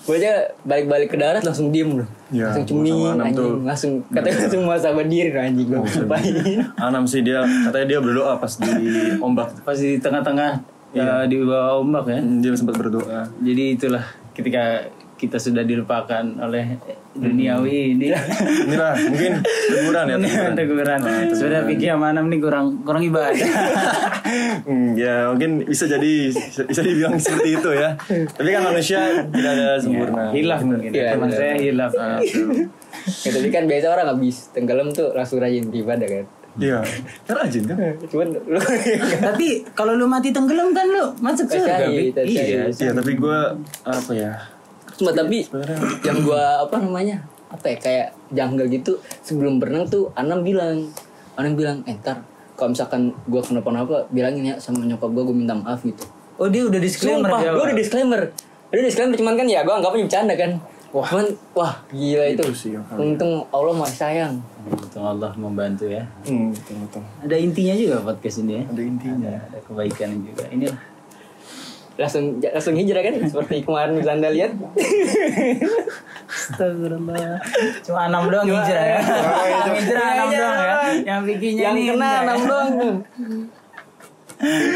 Gue 0.05 0.15
aja 0.15 0.33
balik-balik 0.61 1.09
ke 1.09 1.17
darat 1.17 1.41
langsung 1.41 1.69
diem 1.69 1.97
loh. 1.97 2.07
Ya, 2.29 2.53
langsung 2.53 2.85
sama 2.85 3.09
Anam 3.11 3.25
anjing. 3.25 3.35
tuh. 3.35 3.51
Langsung 3.61 3.91
katanya 4.07 4.35
langsung 4.39 4.61
muasabah 4.63 5.05
diri 5.05 5.29
loh, 5.29 5.41
anjing 5.41 5.67
gue 5.67 5.79
sumpahin. 5.87 6.33
Anam 6.77 7.03
sih 7.03 7.21
dia, 7.21 7.41
katanya 7.41 7.85
dia 7.87 7.99
berdoa 7.99 8.33
pas 8.37 8.53
di 8.53 8.69
ombak. 9.17 9.49
pas 9.61 9.73
di 9.73 9.97
tengah-tengah 9.97 10.51
ya, 10.91 11.25
di 11.25 11.35
bawah 11.41 11.81
ombak 11.81 12.05
ya. 12.07 12.19
Hmm, 12.21 12.37
Dia 12.37 12.53
sempat 12.53 12.77
berdoa. 12.77 13.25
Jadi 13.39 13.63
itulah 13.73 14.05
ketika 14.31 14.85
kita 15.15 15.39
sudah 15.39 15.63
dilupakan 15.63 16.23
oleh 16.43 16.75
duniawi 17.15 17.95
ini. 17.95 18.11
Inilah 18.11 18.93
mungkin 19.07 19.33
teguran 19.71 20.05
ya. 20.11 20.17
teguran. 20.19 20.51
Teguran. 20.53 20.99
Sudah 21.31 21.63
pikir 21.63 21.95
sama 21.95 22.11
Anam 22.11 22.27
nih 22.27 22.39
kurang 22.43 22.83
kurang 22.83 23.03
ibadah. 23.03 23.33
Hmm, 24.65 24.97
ya 24.97 25.29
mungkin 25.29 25.61
bisa 25.69 25.85
jadi 25.85 26.33
bisa 26.33 26.81
dibilang 26.81 27.15
seperti 27.21 27.61
itu 27.61 27.69
ya. 27.77 27.93
Tapi 28.09 28.49
kan 28.49 28.61
manusia 28.65 28.99
tidak 29.29 29.51
ada 29.53 29.77
sempurna. 29.77 30.33
hilaf 30.33 30.65
mungkin. 30.65 30.89
Iya, 30.89 31.13
Teman 31.13 31.29
saya 31.29 31.53
hilaf. 31.61 31.91
Ya, 31.93 33.29
tapi 33.29 33.47
kan 33.53 33.69
biasa 33.69 33.85
orang 33.93 34.07
habis 34.17 34.49
tenggelam 34.49 34.89
tuh 34.91 35.13
langsung 35.13 35.37
rajin 35.37 35.69
ibadah 35.69 36.09
kan. 36.09 36.25
Iya, 36.57 36.79
kan 37.29 37.35
rajin 37.37 37.63
kan? 37.69 37.77
Cuman 38.09 38.27
lu 38.33 38.59
Tapi 39.21 39.47
kalau 39.77 39.93
lu 39.93 40.09
mati 40.09 40.33
tenggelam 40.33 40.73
kan 40.73 40.89
lu 40.89 41.13
masuk 41.21 41.45
surga. 41.45 41.85
Iya. 41.85 42.73
Iya, 42.73 42.91
tapi 42.97 43.11
gue 43.15 43.39
apa 43.85 44.11
ya? 44.15 44.54
Cuma 44.95 45.11
tapi 45.11 45.43
yang 46.03 46.17
gua 46.23 46.63
apa 46.63 46.75
namanya? 46.79 47.19
Apa 47.51 47.71
ya 47.71 47.77
kayak 47.77 48.07
janggal 48.33 48.65
gitu 48.67 48.97
sebelum 49.21 49.61
berenang 49.61 49.87
tuh 49.87 50.11
Anam 50.17 50.41
bilang 50.41 50.89
Anam 51.35 51.53
bilang 51.55 51.83
eh 51.85 51.95
ntar 51.99 52.23
kalau 52.55 52.71
misalkan 52.71 53.11
gua 53.27 53.43
kenapa-napa 53.43 54.07
bilangin 54.11 54.51
ya 54.51 54.55
sama 54.57 54.83
nyokap 54.87 55.11
gua 55.11 55.23
gua 55.27 55.35
minta 55.35 55.55
maaf 55.55 55.83
gitu. 55.83 56.03
Oh 56.35 56.47
dia 56.51 56.67
udah 56.67 56.79
disclaimer 56.79 57.27
Sumpah, 57.31 57.39
dia. 57.43 57.51
gua 57.51 57.63
udah 57.71 57.77
disclaimer. 57.77 58.21
Dia 58.71 58.77
udah 58.81 58.87
disclaimer 58.91 59.15
cuman 59.15 59.33
kan 59.35 59.47
ya 59.47 59.59
gua 59.63 59.73
anggapnya 59.79 60.03
bercanda 60.07 60.35
kan. 60.35 60.51
Wah, 60.95 61.03
cuman, 61.11 61.27
wah 61.51 61.75
gila 61.91 62.23
itu. 62.31 62.39
Itu 62.39 62.55
sih 62.55 62.71
Untung 62.95 63.43
Allah 63.51 63.75
masih 63.75 63.99
sayang. 63.99 64.39
Untung 64.63 65.03
Allah 65.03 65.27
membantu 65.35 65.91
ya. 65.91 66.07
Hmm, 66.23 66.55
betul 66.55 66.87
betul. 66.87 67.03
Ada 67.19 67.35
intinya 67.35 67.75
juga 67.75 67.95
podcast 67.99 68.39
ini 68.39 68.51
ya. 68.55 68.63
Ada 68.63 68.81
intinya. 68.87 69.33
Ada 69.51 69.59
kebaikan 69.67 70.09
juga. 70.23 70.43
Inilah. 70.55 70.94
Langsung 71.95 72.43
langsung 72.43 72.75
hijrah 72.75 73.01
kan 73.07 73.13
seperti 73.23 73.63
kemarin 73.63 73.95
bisa 73.95 74.11
Anda 74.19 74.29
lihat. 74.35 74.51
Astagfirullah. 76.27 77.39
Cuma 77.87 78.11
enam 78.11 78.27
doang 78.27 78.47
hijrah 78.51 78.85
ya. 78.85 78.99
Yang 79.47 79.75
hijrah 79.79 80.07
enam 80.11 80.29
doang 80.35 80.57
ya. 80.59 80.75
Yang 81.07 81.19
bikinnya 81.31 81.63
yang 81.63 81.75
nih 81.79 81.83
kena 81.87 81.95
enggak 81.95 82.11
ya. 82.11 82.25
enam 82.27 82.39
doang. 82.43 82.69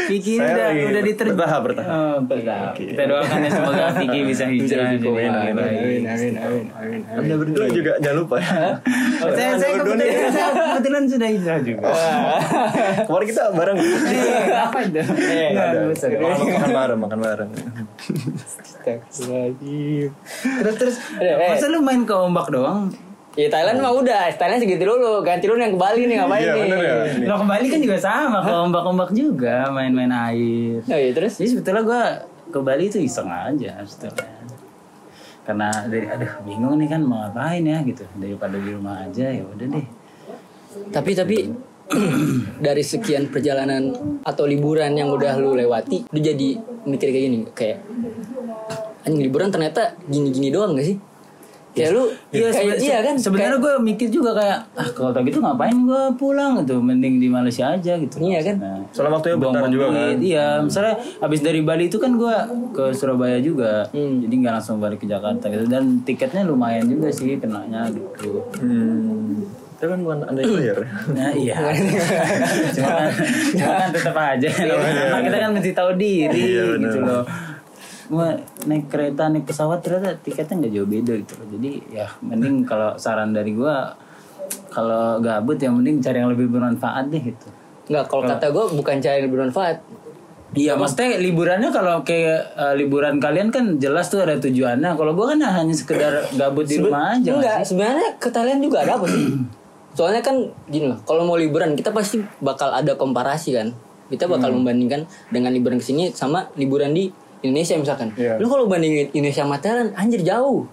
Vicky 0.06 0.32
ini 0.32 0.40
Saya 0.40 0.50
udah 0.50 0.66
lagi 0.66 0.82
udah 0.82 1.02
diterjun. 1.04 1.34
bertahap, 1.34 1.60
bertahap. 1.62 1.90
Oh, 1.90 2.16
bertahap. 2.22 2.72
Kita 2.74 3.02
doakan 3.04 3.38
ya 3.38 3.50
semoga 3.50 3.84
Vicky 4.00 4.20
bisa 4.24 4.44
hijrah. 4.44 4.88
jadi 4.90 5.06
Amin, 5.06 5.30
amin. 5.30 5.54
Amin 5.54 6.02
amin 6.04 6.34
amin 6.36 6.64
amin. 6.72 7.00
Anda 7.08 7.34
berdua 7.36 7.66
juga 7.68 7.92
jangan 7.98 8.16
lupa 8.18 8.36
ya. 8.36 8.50
Oh, 9.20 9.30
saya, 9.30 9.50
saya, 9.54 9.72
kebetulan, 9.76 10.08
saya 10.28 10.48
kebetulan 10.50 11.02
sudah 11.06 11.28
hijrah 11.28 11.58
juga. 11.60 11.82
Kemarin 13.04 13.26
kita 13.26 13.42
bareng. 13.52 13.76
Apa 14.64 14.78
itu? 14.82 15.00
Nggak 15.00 15.68
usah. 15.90 16.08
Makan 16.10 16.70
bareng, 16.72 16.98
makan 16.98 17.18
bareng. 17.20 17.50
Terus 20.60 20.74
terus 20.76 20.96
Eh, 21.16 21.26
eh. 21.26 21.48
masa 21.48 21.66
lu 21.66 21.80
main 21.80 22.02
ke 22.02 22.12
ombak 22.12 22.48
doang? 22.48 22.88
Ya 23.38 23.46
Thailand 23.46 23.78
mah 23.78 23.94
udah, 23.94 24.26
Thailand 24.34 24.58
segitu 24.58 24.82
dulu. 24.82 25.22
Ganti 25.22 25.46
lu 25.46 25.54
yang 25.54 25.74
ke 25.74 25.78
Bali 25.78 26.02
nih 26.04 26.18
ngapain 26.18 26.42
Iya, 26.42 26.50
nih? 26.50 26.62
bener 26.66 26.78
ya. 26.82 26.94
Lo 27.30 27.34
kembali 27.38 27.66
kan 27.70 27.78
juga 27.78 27.96
sama 27.96 28.38
ke 28.42 28.50
ombak-ombak 28.50 29.10
juga 29.14 29.70
main-main 29.70 30.10
air. 30.10 30.82
Oh 30.82 30.98
iya 30.98 31.10
terus? 31.14 31.38
Jadi 31.38 31.48
sebetulnya 31.54 31.82
gue 31.86 32.02
ke 32.50 32.58
Bali 32.58 32.90
itu 32.90 32.98
iseng 32.98 33.30
aja 33.30 33.78
sebetulnya. 33.86 34.34
Karena 35.40 35.68
dari 35.86 36.06
aduh 36.06 36.32
bingung 36.42 36.74
nih 36.76 36.88
kan 36.90 37.00
mau 37.00 37.22
ngapain 37.24 37.62
ya 37.62 37.78
gitu. 37.86 38.02
Daripada 38.18 38.58
di 38.58 38.70
rumah 38.70 39.06
aja 39.06 39.26
ya 39.30 39.42
udah 39.46 39.66
deh. 39.68 39.86
Tapi 40.90 41.10
tapi 41.14 41.36
dari 42.66 42.82
sekian 42.82 43.30
perjalanan 43.30 43.90
atau 44.22 44.46
liburan 44.46 44.94
yang 44.94 45.10
udah 45.10 45.34
lu 45.38 45.58
lewati, 45.58 46.06
lu 46.06 46.18
jadi 46.18 46.54
mikir 46.86 47.10
kayak 47.10 47.24
gini, 47.26 47.38
kayak 47.50 47.82
anjing 49.02 49.22
liburan 49.22 49.50
ternyata 49.50 49.98
gini-gini 50.06 50.54
doang 50.54 50.78
gak 50.78 50.86
sih? 50.86 50.98
Kayak 51.70 51.90
lu, 51.92 52.02
Iya, 52.30 52.48
kayak, 52.50 52.76
iya 52.78 52.98
kan? 53.00 53.14
Sebenarnya 53.14 53.56
gue 53.56 53.74
mikir 53.80 54.08
juga 54.08 54.34
kayak 54.34 54.58
ah 54.74 54.88
kalau 54.90 55.10
tau 55.10 55.22
gitu 55.22 55.38
ngapain 55.38 55.76
gue 55.76 56.02
pulang 56.14 56.58
gitu, 56.58 56.78
mending 56.78 57.16
di 57.16 57.26
Malaysia 57.26 57.70
aja 57.70 57.94
gitu. 57.94 58.18
Iya 58.18 58.42
kan? 58.42 58.56
Nah, 58.58 58.78
Soalnya 58.90 59.12
waktunya 59.14 59.36
bentar 59.36 59.62
juga 59.66 59.86
kan. 59.88 60.16
Iya, 60.18 60.46
misalnya 60.60 60.94
habis 61.18 61.40
dari 61.40 61.60
Bali 61.60 61.86
itu 61.86 61.96
kan 61.96 62.12
gue 62.12 62.34
ke 62.72 62.84
Surabaya 62.90 63.38
juga, 63.38 63.86
Hmm. 63.90 64.18
jadi 64.20 64.34
nggak 64.36 64.54
langsung 64.56 64.78
balik 64.78 64.98
ke 64.98 65.06
Jakarta 65.06 65.46
gitu. 65.46 65.64
Dan 65.64 66.02
tiketnya 66.02 66.42
lumayan 66.42 66.84
juga 66.84 67.06
sih 67.08 67.36
kenanya 67.36 67.86
gitu. 67.86 68.42
Hmm. 68.58 69.46
Itu 69.72 69.86
kan 69.86 69.98
bukan 69.98 70.18
Anda 70.26 70.40
yang 70.40 70.52
bayar. 70.52 70.78
Nah 71.10 71.30
iya. 71.32 71.56
cuma 72.74 72.90
kan, 72.98 73.10
cuma 73.54 73.72
kan 73.76 73.88
tetap 73.90 74.16
aja. 74.18 74.48
Karena 74.50 75.20
kita 75.22 75.36
kan 75.38 75.50
mesti 75.54 75.70
tahu 75.70 75.90
diri 75.94 76.42
Iya, 76.50 76.64
gitu 76.76 76.98
loh. 77.00 77.22
Cuma 78.10 78.34
naik 78.66 78.90
kereta 78.90 79.30
naik 79.30 79.46
pesawat 79.46 79.78
ternyata 79.86 80.18
tiketnya 80.18 80.66
nggak 80.66 80.72
jauh 80.74 80.88
beda 80.90 81.12
gitu 81.22 81.32
loh. 81.38 81.46
Jadi 81.54 81.70
ya 81.94 82.10
mending 82.20 82.66
kalau 82.66 82.98
saran 82.98 83.30
dari 83.30 83.54
gua 83.54 83.94
kalau 84.74 85.22
gabut 85.22 85.54
yang 85.62 85.78
mending 85.78 86.02
cari 86.02 86.18
yang 86.18 86.30
lebih 86.34 86.50
bermanfaat 86.50 87.06
deh 87.06 87.22
gitu. 87.22 87.46
Nggak, 87.86 88.04
kalau 88.06 88.22
kata 88.26 88.46
gue 88.50 88.64
bukan 88.74 88.96
cari 88.98 89.18
yang 89.22 89.30
bermanfaat. 89.30 89.78
Iya, 90.50 90.74
maksudnya 90.74 91.22
liburannya 91.22 91.70
kalau 91.70 92.02
kayak 92.02 92.58
eh, 92.58 92.74
liburan 92.74 93.22
kalian 93.22 93.54
kan 93.54 93.78
jelas 93.78 94.10
tuh 94.10 94.26
ada 94.26 94.34
tujuannya. 94.42 94.98
Kalau 94.98 95.14
gua 95.14 95.30
kan 95.34 95.38
hanya 95.46 95.70
sekedar 95.70 96.26
gabut 96.34 96.66
di 96.66 96.82
rumah 96.82 97.14
aja. 97.14 97.30
nggak 97.30 97.38
Enggak, 97.38 97.58
sebenarnya 97.62 98.08
ke 98.18 98.28
Thailand 98.34 98.58
juga 98.58 98.82
ada 98.82 98.98
apa 98.98 99.06
sih? 99.06 99.38
Soalnya 99.94 100.22
kan 100.22 100.50
gini 100.66 100.90
loh, 100.90 100.98
kalau 101.06 101.22
mau 101.22 101.38
liburan 101.38 101.78
kita 101.78 101.94
pasti 101.94 102.18
bakal 102.42 102.74
ada 102.74 102.98
komparasi 102.98 103.54
kan. 103.54 103.70
Kita 104.10 104.26
bakal 104.26 104.50
Hmm. 104.50 104.66
membandingkan 104.66 105.06
dengan 105.30 105.54
liburan 105.54 105.78
ke 105.78 105.86
sini 105.86 106.10
sama 106.10 106.50
liburan 106.58 106.90
di 106.90 107.14
Indonesia 107.40 107.74
misalkan. 107.74 108.08
Iya. 108.14 108.36
Lu 108.36 108.46
kalau 108.46 108.64
bandingin 108.64 109.08
Indonesia 109.10 109.42
sama 109.42 109.56
Thailand, 109.56 109.92
anjir 109.92 110.20
jauh. 110.20 110.68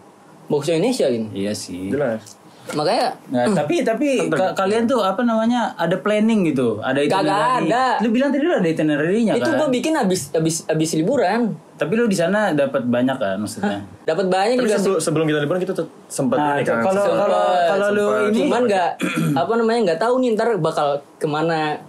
Bagusnya 0.45 0.77
Indonesia 0.77 1.05
gini. 1.05 1.27
Iya 1.33 1.51
sih. 1.51 1.87
Jelas. 1.87 2.37
Makanya 2.67 3.15
Nah, 3.31 3.47
tapi 3.53 3.79
tapi 3.79 4.27
ka- 4.27 4.51
kalian 4.53 4.83
tuh 4.83 4.99
apa 4.99 5.23
namanya 5.23 5.71
ada 5.73 5.95
planning 5.95 6.43
gitu, 6.45 6.79
ada 6.81 6.99
Kagak 6.99 7.23
itinerary. 7.23 7.63
ada. 7.65 7.85
Lu 7.97 8.11
bilang 8.11 8.27
tadi 8.27 8.43
lu 8.43 8.51
ada 8.51 8.67
itinerary-nya 8.67 9.33
itu 9.33 9.43
kan? 9.45 9.55
gue 9.57 9.69
bikin 9.71 9.93
abis 9.95 10.35
abis 10.35 10.67
abis 10.67 10.89
liburan. 10.93 11.55
Tapi 11.73 11.93
lu 11.93 12.05
di 12.05 12.17
sana 12.17 12.51
dapat 12.51 12.83
banyak 12.83 13.15
kan 13.15 13.39
maksudnya? 13.39 13.79
Dapat 14.03 14.27
banyak 14.27 14.55
Tapi 14.57 14.65
juga 14.65 14.75
sebelum, 14.77 14.99
sebelum 14.99 15.25
kita 15.25 15.39
liburan 15.39 15.59
kita 15.61 15.73
tuh 15.73 15.87
sempat 16.05 16.35
Nah, 16.35 16.53
ini 16.53 16.63
kan. 16.65 16.83
kalau 16.83 17.05
kalau 17.07 17.43
kalau 17.65 17.87
lu 17.89 18.05
ini 18.27 18.37
cuman 18.41 18.61
nggak 18.65 18.89
apa 19.39 19.51
namanya 19.53 19.79
nggak 19.85 19.99
tahu 20.01 20.13
nih 20.19 20.29
ntar 20.33 20.49
bakal 20.57 20.87
ke 21.15 21.23
mana 21.25 21.79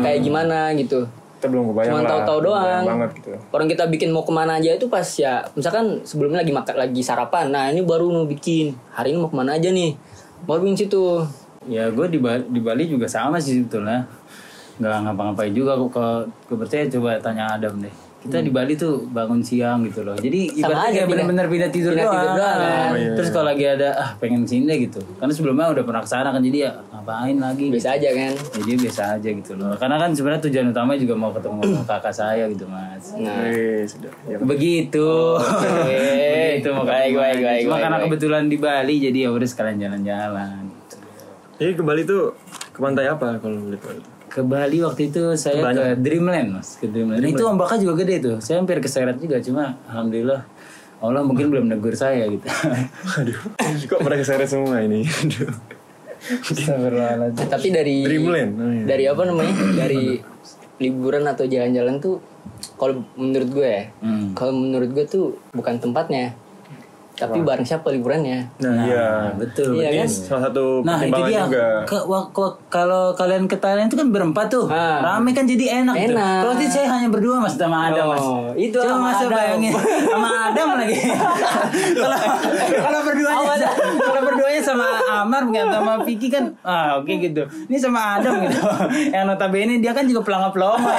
kayak 0.00 0.20
gimana 0.22 0.72
gitu 0.74 1.04
kita 1.42 1.50
belum 1.50 1.74
kebayang 1.74 1.90
Cuman 1.90 2.04
lah. 2.06 2.10
tahu-tahu 2.14 2.38
doang. 2.46 2.84
banget 2.86 3.10
gitu. 3.18 3.30
Orang 3.50 3.66
kita 3.66 3.84
bikin 3.90 4.14
mau 4.14 4.22
ke 4.22 4.30
mana 4.30 4.62
aja 4.62 4.70
itu 4.78 4.86
pas 4.86 5.02
ya, 5.18 5.42
misalkan 5.58 5.98
sebelumnya 6.06 6.46
lagi 6.46 6.54
makan 6.54 6.74
lagi 6.78 7.02
sarapan. 7.02 7.50
Nah 7.50 7.66
ini 7.74 7.82
baru 7.82 8.14
mau 8.14 8.22
bikin. 8.30 8.78
Hari 8.94 9.10
ini 9.10 9.18
mau 9.18 9.26
ke 9.26 9.34
mana 9.34 9.58
aja 9.58 9.74
nih? 9.74 9.98
Baru 10.46 10.62
bikin 10.62 10.86
situ. 10.86 11.26
ya 11.66 11.86
gue 11.90 12.06
di 12.10 12.18
Bali, 12.18 12.42
di 12.46 12.58
Bali 12.62 12.86
juga 12.86 13.10
sama 13.10 13.42
sih 13.42 13.58
sebetulnya. 13.58 14.06
Nggak 14.78 14.94
ngapa-ngapain 15.02 15.50
juga 15.50 15.74
kok 15.74 15.90
ke 15.90 16.06
ke 16.46 16.54
percaya 16.54 16.86
coba 16.86 17.18
tanya 17.18 17.58
Adam 17.58 17.74
deh. 17.82 17.94
Kita 18.22 18.38
di 18.38 18.48
Bali 18.48 18.74
tuh 18.74 19.02
bangun 19.04 19.40
siang 19.40 19.82
gitu 19.82 20.00
loh. 20.00 20.14
Jadi 20.14 20.46
Hmm. 20.48 20.58
Ibaratnya 20.58 20.78
kayak 20.78 20.94
pindah- 20.94 21.08
bener-bener 21.26 21.46
pindah 21.48 21.70
tidur 21.70 21.90
pindah 21.90 22.04
doang. 22.04 22.14
tidur 22.16 22.34
doang, 22.36 22.56
kan. 22.56 22.70
Oh, 22.86 22.96
iya, 22.96 23.10
Terus 23.12 23.28
kalau 23.28 23.46
lagi 23.46 23.64
ada 23.66 23.88
ah 23.92 24.10
pengen 24.16 24.42
sini 24.42 24.64
deh 24.64 24.78
gitu. 24.80 25.00
Karena 25.12 25.32
sebelumnya 25.32 25.66
udah 25.68 25.82
pernah 25.82 26.00
ke 26.00 26.08
sana 26.08 26.28
kan 26.28 26.40
jadi 26.40 26.58
ya 26.60 26.72
ngapain 26.88 27.36
lagi 27.36 27.64
gitu. 27.64 27.74
Biasa 27.74 27.90
aja 27.92 28.08
kan. 28.12 28.32
Jadi 28.54 28.70
biasa 28.78 29.02
aja 29.12 29.28
gitu 29.32 29.52
loh. 29.54 29.72
Karena 29.74 29.96
kan 29.98 30.10
sebenarnya 30.12 30.42
tujuan 30.44 30.66
utama 30.68 30.90
juga 30.94 31.14
mau 31.14 31.30
ketemu 31.30 31.58
sama 31.68 31.84
kakak 31.84 32.14
saya 32.14 32.44
gitu 32.46 32.64
mas. 32.66 33.04
Nah, 33.12 33.42
Eh, 33.44 33.82
sudah. 33.84 34.12
Ya. 34.24 34.36
Begitu. 34.38 35.08
Begitu 35.82 36.68
mau 36.70 36.84
Baik, 36.84 37.10
ketemu 37.10 37.18
baik, 37.18 37.36
Cuma 37.36 37.48
baik, 37.48 37.64
karena 37.80 37.96
baik. 37.96 38.04
kebetulan 38.06 38.44
di 38.46 38.56
Bali 38.56 38.94
jadi 39.00 39.18
ya 39.20 39.30
udah 39.30 39.48
sekalian 39.48 39.78
jalan-jalan. 39.80 40.62
Jadi 41.54 41.70
ke 41.72 41.82
Bali 41.82 42.02
tuh 42.02 42.34
ke 42.70 42.78
pantai 42.78 43.06
apa 43.06 43.36
kalau 43.36 43.58
boleh 43.60 43.76
tahu? 43.76 43.98
Ke 44.32 44.40
Bali 44.40 44.80
waktu 44.80 45.12
itu 45.12 45.36
saya 45.36 45.60
ke 45.60 46.00
Dreamland 46.00 46.56
mas, 46.56 46.80
ke 46.80 46.88
Dreamland. 46.88 47.20
Itu 47.20 47.44
ombaknya 47.44 47.84
juga 47.84 48.00
gede 48.00 48.16
tuh. 48.18 48.36
Saya 48.40 48.64
hampir 48.64 48.80
keseret 48.80 49.20
juga, 49.20 49.36
cuma 49.44 49.76
alhamdulillah 49.92 50.40
Allah 51.02 51.20
mungkin 51.20 51.52
belum 51.52 51.68
negur 51.68 51.92
saya 51.92 52.24
gitu. 52.30 52.46
Aduh, 53.20 53.36
kok 53.84 54.00
mereka 54.00 54.24
seret 54.24 54.48
semua 54.48 54.80
ini? 54.80 55.04
Aduh. 55.04 55.52
Tapi 57.50 57.68
dari 57.74 58.06
Dreamland. 58.06 58.50
Oh, 58.54 58.70
iya. 58.70 58.84
dari 58.86 59.04
apa 59.10 59.22
namanya? 59.26 59.52
Dari 59.74 60.22
liburan 60.78 61.26
atau 61.26 61.44
jalan-jalan 61.44 61.98
tuh 61.98 62.22
kalau 62.78 63.02
menurut 63.14 63.50
gue 63.50 63.68
ya, 63.68 63.84
Hmm. 64.00 64.32
kalau 64.32 64.54
menurut 64.54 64.90
gue 64.94 65.04
tuh 65.04 65.36
bukan 65.50 65.76
tempatnya. 65.76 66.34
Tapi 67.22 67.38
bareng 67.40 67.62
siapa 67.62 67.86
liburannya? 67.88 68.38
Nah, 68.58 68.74
iya. 68.82 69.06
betul. 69.32 69.74
Iya 69.74 69.88
kan? 69.98 70.08
salah 70.08 70.42
satu 70.46 70.82
Nah 70.82 70.98
itu 71.00 71.20
dia 71.24 71.40
juga. 71.44 71.66
Ke- 71.84 72.06
kalau 72.66 73.12
kalian 73.12 73.44
ke 73.44 73.56
Thailand 73.56 73.86
itu 73.86 73.96
kan 73.96 74.08
berempat 74.08 74.46
tuh 74.48 74.66
Ah. 74.66 74.98
rame 75.00 75.30
kan 75.30 75.44
jadi 75.44 75.82
enak, 75.82 75.94
tuh. 75.94 76.06
Enak. 76.10 76.38
Kalau 76.40 76.54
sih 76.56 76.68
saya 76.68 76.86
hanya 76.88 77.08
berdua 77.08 77.38
mas 77.38 77.54
sama 77.54 77.88
Adam 77.88 78.06
mas. 78.08 78.20
Oh, 78.20 78.50
itu 78.52 78.74
Coba 78.74 78.88
sama 78.88 79.02
mas 79.04 79.18
Adam. 79.18 79.30
bayangin 79.32 79.72
sama 80.04 80.28
Adam 80.48 80.68
lagi. 80.74 80.96
Kalau 82.02 82.18
kalau 82.82 83.00
berduanya 83.02 83.44
kalau 84.06 84.20
berduanya 84.24 84.60
sama 84.60 84.86
Amar 85.14 85.42
nggak 85.44 85.66
sama 85.68 85.92
Vicky 86.02 86.28
kan 86.28 86.44
ah 86.62 86.98
oke 86.98 87.12
gitu. 87.12 87.42
Ini 87.66 87.76
sama 87.76 88.18
Adam 88.18 88.42
gitu. 88.42 88.58
Yang 89.14 89.24
notabene 89.26 89.74
dia 89.78 89.92
kan 89.92 90.04
juga 90.04 90.20
pelangap 90.22 90.50
pelongo. 90.50 90.90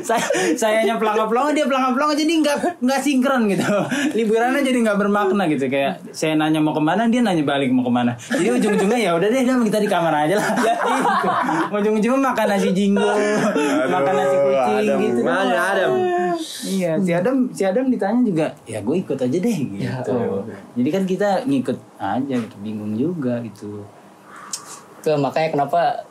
Saya 0.00 0.24
sayanya 0.56 0.96
pelangap 0.96 1.28
pelongo 1.28 1.52
dia 1.52 1.68
pelangap 1.68 1.92
pelongo 1.92 2.14
jadi 2.16 2.32
nggak 2.40 2.56
nggak 2.80 3.00
sinkron 3.04 3.50
gitu. 3.52 3.68
Liburannya 4.16 4.64
jadi 4.64 4.78
nggak 4.80 4.98
bermakna 4.98 5.44
gitu 5.52 5.68
kayak 5.68 6.00
saya 6.14 6.34
nanya 6.34 6.64
mau 6.64 6.72
ke 6.72 6.80
mana 6.80 7.04
dia 7.08 7.20
nanya 7.20 7.44
balik 7.44 7.68
mau 7.70 7.84
ke 7.84 7.92
mana. 7.92 8.16
Jadi 8.16 8.48
ujung-ujungnya 8.48 8.98
ya 8.98 9.10
udah 9.16 9.28
deh 9.28 9.42
kita 9.44 9.78
di 9.80 9.88
kamar 9.88 10.14
aja 10.28 10.40
lah. 10.40 10.48
Gitu. 10.56 11.28
Ujung-ujungnya 11.74 12.20
makan 12.32 12.46
nasi 12.48 12.68
jinggo, 12.72 13.10
makan 13.90 14.14
nasi 14.16 14.36
kucing 14.40 14.76
Adam. 14.84 14.98
gitu. 15.00 15.20
Mana. 15.24 15.54
Adam? 15.74 15.92
Iya, 16.64 16.92
si 16.98 17.10
Adam 17.12 17.36
si 17.52 17.62
Adam 17.62 17.84
ditanya 17.92 18.20
juga, 18.24 18.46
ya 18.64 18.80
gue 18.80 18.96
ikut 18.98 19.18
aja 19.20 19.38
deh 19.38 19.58
gitu. 19.76 20.16
Jadi 20.80 20.88
kan 20.88 21.02
kita 21.04 21.28
ngikut 21.44 21.78
aja 22.00 22.34
gitu, 22.34 22.56
bingung 22.64 22.96
juga 22.96 23.38
gitu. 23.44 23.84
Tuh, 25.04 25.20
makanya 25.20 25.52
kenapa 25.52 26.08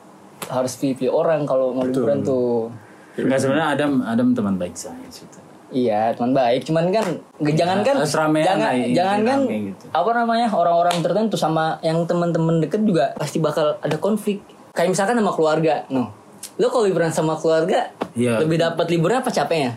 harus 0.47 0.77
pilih-pilih 0.77 1.09
orang 1.09 1.41
kalau 1.49 1.73
mau 1.73 1.83
liburan 1.87 2.21
tuh. 2.21 2.69
Enggak 3.15 3.39
sebenarnya 3.39 3.67
Adam 3.69 3.91
Adam 4.01 4.27
teman 4.31 4.55
baik 4.55 4.73
saya 4.73 4.97
gitu. 5.07 5.37
Iya, 5.69 6.13
teman 6.13 6.31
baik. 6.31 6.61
Cuman 6.63 6.89
kan 6.89 7.05
jangan 7.43 7.81
kan 7.81 7.95
jangan 8.05 8.73
jangan 8.89 9.19
kan 9.23 9.39
gitu. 9.45 9.85
apa 9.89 10.09
namanya 10.13 10.47
orang-orang 10.47 11.01
tertentu 11.01 11.33
sama 11.33 11.81
yang 11.81 12.05
teman-teman 12.05 12.61
deket 12.61 12.81
juga 12.81 13.13
pasti 13.13 13.37
bakal 13.37 13.77
ada 13.79 13.97
konflik. 13.97 14.41
Kayak 14.71 14.89
misalkan 14.91 15.17
sama 15.17 15.29
keluarga, 15.31 15.85
no. 15.87 16.09
Lo 16.57 16.69
kalau 16.69 16.85
liburan 16.85 17.09
sama 17.09 17.33
keluarga, 17.35 17.89
Iya. 18.13 18.37
lebih 18.39 18.57
dapat 18.59 18.85
liburan 18.87 19.17
apa 19.19 19.29
capeknya? 19.29 19.73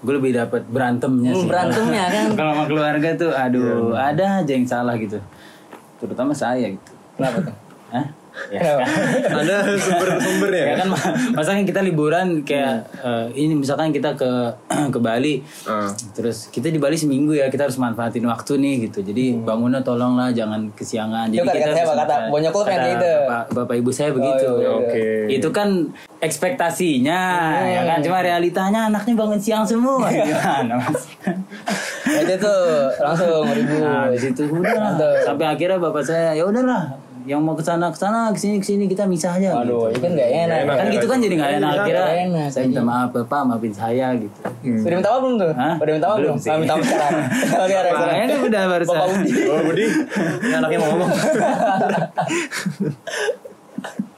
Gue 0.00 0.16
lebih 0.16 0.32
dapat 0.32 0.64
berantemnya 0.64 1.32
Hmm, 1.32 1.40
sih. 1.40 1.48
berantemnya 1.48 2.04
kan. 2.14 2.26
Kalau 2.34 2.52
sama 2.54 2.64
keluarga 2.66 3.08
tuh, 3.14 3.32
aduh, 3.32 3.92
ada 3.92 4.40
aja 4.40 4.52
yang 4.52 4.64
salah 4.64 4.96
gitu. 4.96 5.16
Terutama 5.96 6.32
saya 6.32 6.68
gitu. 6.68 6.92
Kenapa 7.16 7.40
tuh? 7.42 7.56
Hah? 7.90 8.06
Ya, 8.44 8.82
Ada 9.24 9.78
sumber-sumbernya 9.78 10.62
ya? 10.64 10.74
Kan 10.76 10.88
ma- 10.90 11.06
masa 11.32 11.54
kan 11.54 11.62
kita 11.62 11.80
liburan 11.80 12.42
kayak 12.42 12.82
eh, 12.98 13.26
ini 13.32 13.54
misalkan 13.54 13.88
kita 13.88 14.12
ke 14.12 14.26
ke 14.90 14.98
Bali 14.98 15.38
Ah. 15.64 15.86
terus 16.12 16.48
kita 16.48 16.66
di 16.66 16.76
Bali 16.76 16.94
seminggu 16.94 17.30
ya 17.32 17.46
kita 17.46 17.64
harus 17.64 17.78
manfaatin 17.78 18.22
waktu 18.24 18.58
nih 18.58 18.74
gitu. 18.84 19.00
Jadi 19.00 19.38
bangunnya 19.38 19.80
tolonglah 19.80 20.28
jangan 20.30 20.66
kesiangan. 20.72 21.30
Jadi 21.30 21.38
Itu 21.38 21.46
kata 21.46 21.56
kita 21.56 21.72
saya, 21.72 21.86
kata 21.96 22.14
lu 22.26 22.34
pengen 22.34 22.50
kata 22.50 22.88
gitu. 22.90 23.12
bapak, 23.22 23.42
bapak 23.54 23.74
ibu 23.76 23.90
saya 23.90 24.10
begitu. 24.10 24.50
iya, 24.52 24.60
iya. 24.60 24.70
Oke. 24.74 25.06
itu 25.30 25.48
kan 25.50 25.68
ekspektasinya 26.18 27.20
ya 27.64 27.82
kan? 27.86 27.98
Cuma 28.00 28.18
realitanya 28.18 28.80
anaknya 28.86 29.14
bangun 29.14 29.38
siang 29.38 29.62
semua. 29.62 30.10
Gimana 30.10 30.74
mas 30.82 31.06
Nah, 32.04 32.20
itu 32.20 32.34
tuh 32.36 32.60
langsung 33.00 33.48
ribu. 33.48 33.80
nah 33.80 34.06
di 34.06 34.18
situ 34.18 34.44
udah. 34.44 34.92
Sampai 35.24 35.46
akhirnya 35.48 35.78
bapak 35.78 36.02
saya 36.02 36.34
ya 36.34 36.44
udahlah 36.44 36.92
yang 37.24 37.40
mau 37.40 37.56
ke 37.56 37.64
sana 37.64 37.88
ke 37.88 37.96
sana 37.96 38.28
ke 38.30 38.38
sini 38.38 38.60
ke 38.60 38.66
sini 38.68 38.84
kita 38.84 39.08
misah 39.08 39.40
aja 39.40 39.56
Aduh, 39.64 39.88
gitu. 39.88 39.96
itu 39.96 40.00
kan 40.04 40.12
gak 40.12 40.28
enak. 40.28 40.58
enak. 40.68 40.76
kan 40.76 40.86
gitu 40.92 41.06
kan 41.08 41.18
jadi 41.24 41.34
nggak 41.40 41.52
enak 41.56 41.70
Nggak 41.72 41.84
akhirnya 41.88 42.12
enak, 42.28 42.48
saya 42.52 42.64
minta 42.68 42.82
maaf 42.84 43.08
bapak 43.16 43.40
maafin 43.48 43.72
saya 43.72 44.06
gitu 44.20 44.38
Udah 44.84 44.96
minta 45.00 45.08
maaf 45.08 45.20
belum 45.24 45.36
tuh? 45.40 45.52
Hah? 45.56 45.74
Udah 45.80 45.92
minta 45.96 46.06
maaf 46.12 46.18
belum? 46.20 46.36
Sih. 46.36 46.48
Minta 46.52 46.74
maaf 46.76 46.84
sekarang. 46.84 47.24
Sekarang 47.64 48.16
kan 48.20 48.28
udah 48.44 48.62
barusan. 48.68 48.92
Bapak 48.94 49.08
Budi. 49.08 49.32
Oh 49.48 49.60
Budi, 49.64 49.84
ini 50.44 50.52
anaknya 50.52 50.78
mau 50.80 50.88
ngomong. 50.92 51.10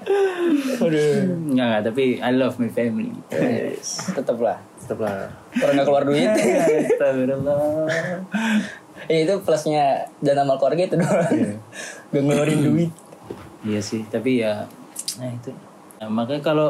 Enggak, 0.06 1.26
enggak, 1.50 1.76
tapi 1.90 2.04
I 2.22 2.30
love 2.30 2.62
my 2.62 2.70
family. 2.70 3.10
Tetep 4.14 4.38
lah. 4.38 4.58
Tetap 4.78 4.98
lah. 5.02 5.34
Orang 5.58 5.74
gak 5.74 5.86
keluar 5.86 6.04
duit. 6.06 6.30
Astagfirullah. 6.94 7.58
Ya 9.06 9.18
itu 9.22 9.34
plusnya 9.44 10.08
dana 10.24 10.42
sama 10.42 10.56
keluarga 10.56 10.82
itu 10.88 10.96
doang. 10.96 11.28
Gak 12.12 12.22
ngeluarin 12.22 12.60
duit. 12.64 12.90
Iya 13.66 13.80
sih, 13.82 14.02
tapi 14.08 14.40
ya 14.40 14.64
nah 15.16 15.30
itu. 15.32 15.50
Nah, 15.96 16.08
makanya 16.12 16.42
kalau 16.44 16.68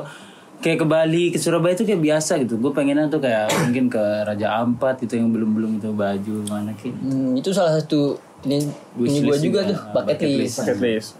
kayak 0.62 0.78
ke 0.82 0.86
Bali, 0.86 1.24
ke 1.34 1.38
Surabaya 1.38 1.74
itu 1.76 1.84
kayak 1.84 2.02
biasa 2.02 2.40
gitu. 2.42 2.56
Gue 2.56 2.72
pengennya 2.72 3.10
tuh 3.10 3.20
kayak 3.20 3.50
mungkin 3.68 3.92
ke 3.92 4.02
Raja 4.24 4.62
Ampat 4.62 5.02
gitu 5.04 5.18
yang 5.20 5.30
belum-belum 5.32 5.82
itu 5.82 5.90
baju 5.92 6.34
mana 6.48 6.72
kayak. 6.76 6.96
Hmm, 7.02 7.36
itu 7.36 7.50
salah 7.52 7.76
satu 7.76 8.16
ini 8.46 8.62
ini 9.00 9.18
gue 9.24 9.36
juga 9.40 9.66
juga. 9.66 9.70
tuh 9.72 9.78
bucket 9.92 10.16
bucket 10.18 10.30
list. 10.38 10.56
Bucket 10.62 10.80
list. 10.80 11.10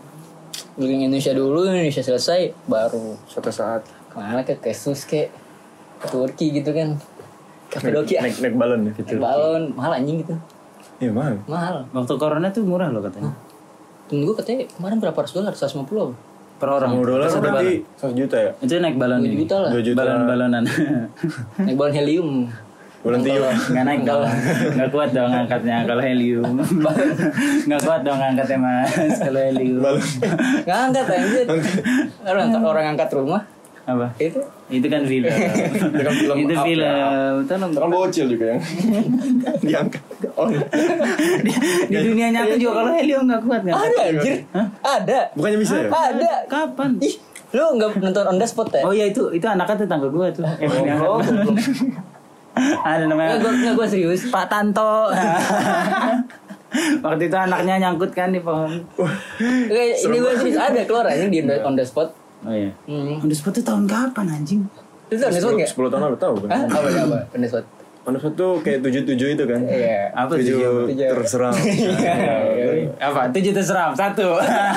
Keliling 0.76 1.08
Indonesia 1.08 1.32
dulu, 1.32 1.64
Indonesia 1.64 2.04
selesai, 2.04 2.52
baru 2.68 3.16
Suatu 3.24 3.48
saat 3.48 3.80
ke 4.12 4.16
mana 4.16 4.44
ke 4.44 4.60
Kesus 4.60 5.08
ke 5.08 5.32
ke 5.96 6.06
Turki 6.12 6.52
gitu 6.52 6.72
kan. 6.76 7.00
Kapadokia. 7.72 8.20
naik 8.22 8.44
naik 8.44 8.56
balon 8.56 8.80
ya. 8.88 8.92
Naik 8.92 9.20
balon, 9.20 9.62
mahal 9.72 9.92
anjing 9.96 10.20
gitu. 10.20 10.36
Iya 10.96 11.10
mahal. 11.12 11.34
Mahal. 11.44 11.76
Waktu 11.92 12.12
corona 12.16 12.48
tuh 12.48 12.64
murah 12.64 12.88
loh 12.88 13.04
katanya. 13.04 13.32
Temen 14.06 14.22
gue 14.24 14.34
katanya 14.38 14.64
kemarin 14.70 14.96
berapa 15.02 15.18
ratus 15.18 15.34
dolar? 15.34 15.52
150 15.52 15.82
apa? 15.84 16.14
Per 16.56 16.68
orang. 16.72 16.88
Mau 16.88 17.04
dolar 17.04 17.28
Per 17.28 17.40
berarti 17.42 17.84
100 18.00 18.16
juta 18.16 18.36
ya. 18.40 18.50
Itu 18.64 18.72
naik 18.80 18.96
balon 18.96 19.20
2 19.20 19.28
ini. 19.28 19.36
juta 19.44 19.56
lah. 19.60 19.70
2 19.76 19.82
juta. 19.84 19.98
Balon-balonan. 20.00 20.64
Naik 21.66 21.76
balon 21.76 21.92
helium. 21.92 22.28
Balon 23.04 23.20
tiup. 23.20 23.44
Nggak 23.44 23.84
naik 23.84 24.02
dong. 24.08 24.24
Nggak 24.72 24.88
kuat 24.88 25.10
dong 25.12 25.30
angkatnya 25.30 25.76
kalau 25.84 26.02
helium. 26.02 26.48
Nggak 27.68 27.80
kuat 27.84 28.00
dong 28.02 28.20
angkatnya 28.24 28.56
mas 28.56 28.90
kalau 29.20 29.40
helium. 29.42 29.78
Balon. 29.84 30.02
Nggak 30.64 30.78
angkat 30.80 31.06
anjir. 31.12 31.46
Orang 32.24 32.48
orang 32.64 32.86
angkat 32.96 33.10
rumah. 33.12 33.42
Apa? 33.86 34.06
Itu 34.18 34.42
Itu 34.66 34.86
kan 34.90 35.06
film. 35.06 35.30
Itu 35.30 36.02
kan 36.02 36.14
film 36.14 36.36
Itu 36.42 36.54
film. 36.58 36.82
ya. 36.82 37.38
Tolong. 37.46 37.70
Orang 37.72 37.90
bocil 37.94 38.26
juga 38.26 38.44
yang 38.50 38.60
diangkat. 39.66 40.02
Oh, 40.34 40.50
di, 40.50 41.52
di 41.86 41.96
dunia 41.96 42.34
nyata 42.34 42.58
juga 42.58 42.82
kalau 42.82 42.92
helium 42.92 43.22
nggak 43.24 43.40
kuat 43.46 43.60
nggak? 43.62 43.78
ada 43.78 44.00
anjir. 44.04 44.36
Ada. 44.82 45.18
bukannya 45.32 45.58
bisa 45.62 45.74
ya? 45.78 45.88
Ada. 45.88 46.32
Kapan? 46.50 46.90
Ih, 46.98 47.14
lu 47.54 47.64
nggak 47.78 47.90
nonton 47.96 48.24
on 48.26 48.36
the 48.36 48.46
spot 48.46 48.74
ya? 48.74 48.82
Oh 48.82 48.90
iya 48.90 49.06
itu 49.06 49.30
itu 49.30 49.46
anaknya 49.46 49.86
tetangga 49.86 50.10
gue 50.10 50.26
tuh. 50.34 50.44
Oh. 51.00 51.22
Ada 52.82 53.04
namanya. 53.06 53.38
Nggak, 53.38 53.54
gue 53.54 53.72
gue 53.72 53.86
serius. 53.86 54.26
Pak 54.28 54.50
Tanto. 54.50 55.14
Waktu 57.06 57.22
itu 57.30 57.36
anaknya 57.38 57.74
nyangkut 57.78 58.10
kan 58.10 58.34
di 58.34 58.42
pohon. 58.42 58.82
Kayak 59.70 60.02
ini 60.02 60.16
gue 60.18 60.32
serius 60.36 60.58
ada 60.58 60.80
keluar 60.82 61.06
anjing 61.06 61.30
di 61.30 61.40
on 61.62 61.78
the 61.78 61.86
spot. 61.86 62.25
Oh 62.46 62.54
iya. 62.54 62.70
Hmm. 62.86 63.18
On 63.18 63.26
the 63.26 63.34
spot 63.34 63.52
itu 63.52 63.62
tahun 63.62 63.84
kapan 63.84 64.26
anjing? 64.30 64.60
Itu 65.06 65.18
on 65.18 65.28
the 65.28 65.40
spot 65.40 65.52
nggak? 65.52 65.70
10 65.74 65.90
tahun 65.90 66.02
lalu 66.04 66.16
tahu 66.16 66.34
Hah? 66.38 66.46
kan. 66.46 66.60
Apa 66.70 66.88
apa? 66.88 67.18
On 67.30 67.40
the 67.40 67.48
spot. 67.50 67.66
Manusia 68.06 68.30
tuh 68.38 68.62
kayak 68.62 68.86
77 68.86 69.18
itu 69.34 69.44
kan. 69.44 69.60
Iya. 69.66 70.14
Apa 70.14 70.38
Tujuh 70.38 70.54
tujuh? 70.54 70.74
tujuh. 70.94 71.10
terserang. 71.10 71.54
Apa? 73.10 73.20
Tujuh 73.34 73.50
terseram 73.50 73.90
satu. 73.92 74.28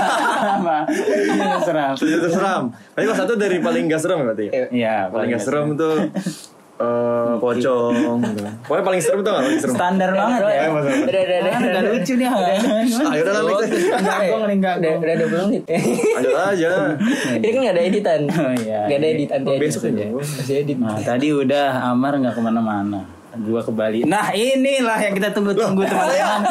Apa? 0.58 0.78
Tujuh 0.90 1.50
terseram. 1.62 1.94
Tujuh 1.94 2.20
terseram. 2.26 2.64
Tapi 2.74 3.04
kalau 3.06 3.18
satu 3.22 3.38
dari 3.38 3.62
paling 3.62 3.86
gak 3.86 4.02
serem 4.02 4.26
berarti 4.26 4.50
ya. 4.50 4.66
Iya. 4.74 4.96
Paling 5.14 5.30
gak 5.30 5.44
serem 5.46 5.78
tuh 5.78 6.10
eh 6.80 7.34
pocong 7.38 8.18
gitu. 8.24 8.42
Pokoknya 8.66 8.86
paling 8.88 9.02
serem 9.04 9.20
tuh 9.22 9.30
gak 9.30 9.44
paling 9.46 9.62
serem. 9.62 9.76
Standar 9.78 10.10
banget 10.10 10.40
ya. 10.42 10.64
Udah 10.74 11.22
udah 11.22 11.38
udah. 11.38 11.79
Lucu 12.00 12.14
nih. 12.16 12.28
Ayo 12.30 13.22
udah 13.22 13.34
lah 13.34 13.44
next. 13.44 13.70
Enggak, 13.70 14.20
gua 14.24 14.38
ngeri, 14.40 14.56
enggak, 14.56 14.74
Udah 14.76 14.90
gua. 14.90 15.00
udah 15.00 15.16
20 15.20 15.48
menit. 15.50 15.64
Lanjut 16.16 16.36
aja. 16.36 16.70
Ini 17.36 17.48
kan 17.48 17.60
gak 17.62 17.74
ada 17.74 17.84
editan. 17.84 18.20
Oh, 18.26 18.54
iya. 18.56 18.80
Gak 18.86 18.98
ada 18.98 19.08
edit 19.10 19.30
anti 19.30 19.48
Oh, 19.48 19.58
besok 19.58 19.82
saja. 19.86 20.00
ya? 20.00 20.10
Masih 20.10 20.56
edit. 20.58 20.78
Nah 20.78 20.98
tadi 20.98 21.28
udah 21.30 21.66
Amar 21.86 22.14
nggak 22.16 22.34
ke 22.34 22.42
mana-mana 22.42 23.00
gua 23.38 23.62
ke 23.62 23.72
Bali. 23.72 24.00
Nah 24.10 24.34
inilah 24.34 24.98
yang 24.98 25.14
kita 25.14 25.30
tunggu-tunggu 25.30 25.86
teman-teman. 25.86 26.42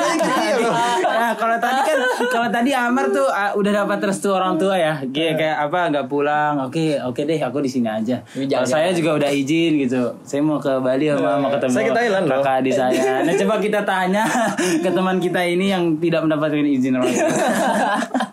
Nah 1.02 1.32
kalau 1.34 1.56
tadi 1.58 1.80
kan 1.82 1.98
kalau 2.30 2.48
tadi 2.48 2.70
Amar 2.70 3.10
tuh 3.10 3.26
ah, 3.26 3.50
udah 3.58 3.84
dapat 3.84 3.98
restu 4.06 4.30
orang 4.30 4.54
tua 4.54 4.78
ya, 4.78 5.02
kayak 5.10 5.34
kayak 5.34 5.56
apa 5.66 5.78
nggak 5.90 6.06
pulang. 6.06 6.62
Oke 6.62 6.94
oke 7.02 7.26
deh 7.26 7.38
aku 7.42 7.58
di 7.58 7.70
sini 7.70 7.90
aja. 7.90 8.22
Kalau 8.22 8.68
saya 8.68 8.94
juga 8.94 9.18
udah 9.18 9.30
izin 9.30 9.82
gitu. 9.82 10.14
Saya 10.22 10.40
mau 10.44 10.62
ke 10.62 10.70
Bali 10.78 11.10
sama 11.10 11.42
mau 11.42 11.50
ketemu 11.50 11.74
Saya 11.74 11.84
ke 11.90 11.94
Thailand 11.94 12.24
kakak 12.30 12.54
adik 12.62 12.74
saya. 12.74 13.02
Nah 13.26 13.34
coba 13.34 13.54
kita 13.58 13.80
tanya 13.82 14.24
ke 14.84 14.90
teman 14.90 15.16
kita 15.18 15.40
ini 15.42 15.74
yang 15.74 15.98
tidak 15.98 16.22
mendapatkan 16.26 16.62
izin 16.62 16.94
orang 16.94 17.10
tua. 17.10 17.28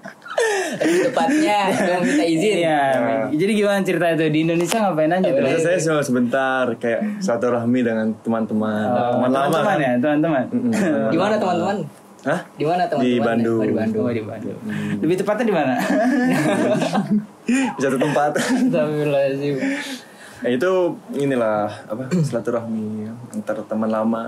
Tepatnya 0.86 1.58
yang 1.74 2.02
minta 2.08 2.24
izin. 2.24 2.56
Iya. 2.62 2.82
Jadi 3.30 3.52
gimana 3.54 3.80
cerita 3.82 4.06
itu 4.12 4.26
di 4.30 4.40
Indonesia 4.44 4.78
ngapain 4.80 5.12
aja 5.12 5.30
tuh? 5.30 5.42
Biasa 5.42 5.60
saya 5.62 5.78
cuma 5.82 6.02
sebentar 6.02 6.64
kayak 6.78 7.02
silaturahmi 7.20 7.80
dengan 7.82 8.08
teman-teman, 8.22 8.86
teman 8.86 9.30
lama 9.30 9.50
teman 9.52 9.64
kan. 9.66 9.78
ya 9.78 9.92
teman-teman. 9.98 10.44
Gimana 11.10 11.36
teman-teman? 11.36 11.78
Hah? 12.26 12.40
Di 12.58 12.66
mana 12.66 12.84
teman-teman? 12.86 13.06
Di 13.06 13.22
Bandung. 13.22 13.60
Oh, 13.60 13.66
di 13.66 13.76
Bandung. 13.76 14.04
Oh 14.04 14.12
di 14.12 14.24
Bandung. 14.24 14.58
Lebih 14.98 15.16
tepatnya 15.20 15.46
di 15.46 15.54
mana? 15.54 15.74
Di 17.46 17.82
satu 17.86 17.98
tempat. 17.98 18.32
Astagfirullahaladzim. 18.36 19.56
Ya 20.44 20.50
itu 20.52 20.72
inilah 21.16 21.70
apa 21.86 22.06
silaturahmi 22.12 23.10
antar 23.32 23.62
teman 23.66 23.90
lama. 23.90 24.24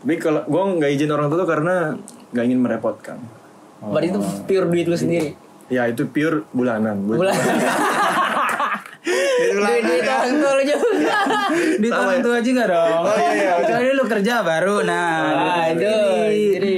Tapi 0.00 0.16
kalau 0.16 0.40
gue 0.42 0.62
nggak 0.80 0.90
izin 0.96 1.12
orang 1.12 1.28
tua 1.28 1.44
tuh 1.44 1.48
karena 1.48 1.92
nggak 2.32 2.44
ingin 2.44 2.60
merepotkan. 2.60 3.18
Berarti 3.80 4.06
itu 4.08 4.18
pure 4.44 4.66
duit 4.68 4.86
lu 4.86 4.96
sendiri. 4.96 5.30
Ya 5.66 5.86
itu 5.86 6.04
pure 6.04 6.44
bulanan. 6.50 7.00
Bulan. 7.00 7.32
Duit 9.40 9.82
duit 9.88 10.04
orang 10.04 10.36
tua 10.36 10.52
lu 10.52 10.62
juga. 10.62 10.78
di 11.80 11.88
orang 11.88 12.20
tua 12.20 12.38
juga 12.40 12.62
dong. 12.68 13.00
Oh, 13.02 13.16
iya, 13.16 13.30
iya. 13.32 13.52
Kecuali 13.58 13.88
lu 13.90 14.04
kerja 14.04 14.34
baru. 14.44 14.76
Nah, 14.84 15.16
Nah, 15.24 15.64
itu. 15.72 15.94
Jadi 16.54 16.76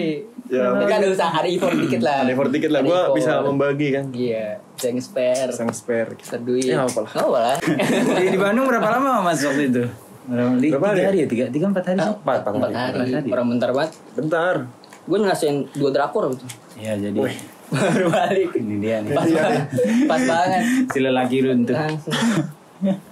Ya. 0.52 0.68
Kan 0.68 1.00
ada 1.00 1.08
usaha 1.08 1.32
ada 1.32 1.48
effort 1.48 1.72
dikit 1.72 2.04
lah. 2.04 2.28
Ada 2.28 2.30
effort 2.36 2.52
dikit 2.52 2.68
lah. 2.68 2.84
Effort. 2.84 3.16
bisa 3.16 3.40
membagi 3.40 3.88
kan. 3.88 4.04
Iya, 4.12 4.60
bisa 4.76 4.92
nge-spare. 4.92 5.48
Sang 5.48 5.72
spare. 5.72 6.12
Bisa 6.12 6.36
duit. 6.36 6.68
Ya, 6.68 6.84
apa-apa 6.84 7.08
lah. 7.08 7.12
Apa 7.16 7.28
lah. 7.32 7.56
di, 8.20 8.26
di 8.28 8.36
Bandung 8.36 8.68
berapa 8.68 8.84
lama 8.84 9.24
mas 9.24 9.40
waktu 9.40 9.72
itu? 9.72 9.88
Berapa, 10.28 10.92
hari 10.92 11.00
tiga 11.00 11.00
ya? 11.00 11.08
hari 11.08 11.18
ya? 11.18 11.26
Tiga, 11.26 11.44
tiga 11.48 11.64
empat 11.72 11.84
hari 11.88 11.98
sih? 11.98 12.12
Empat, 12.12 12.40
empat 12.44 12.52
Empat 12.52 12.70
hari. 12.76 13.10
hari. 13.16 13.28
Orang 13.32 13.46
bentar 13.48 13.68
banget. 13.72 13.90
Bentar. 14.12 14.54
Gue 15.02 15.18
ngerasain 15.18 15.66
dua 15.74 15.90
drakor 15.90 16.30
gitu. 16.32 16.46
Ya 16.78 16.94
jadi 16.94 17.18
Baru 17.72 18.06
balik. 18.12 18.52
ini 18.54 18.84
dia 18.84 19.00
nih. 19.00 19.16
Pas 19.16 19.24
banget. 19.26 19.64
Pas 20.04 20.22
banget. 20.22 20.62
Si 20.92 20.98
lelaki 21.00 21.36
runtuh. 21.40 21.72
Langsung. 21.74 22.12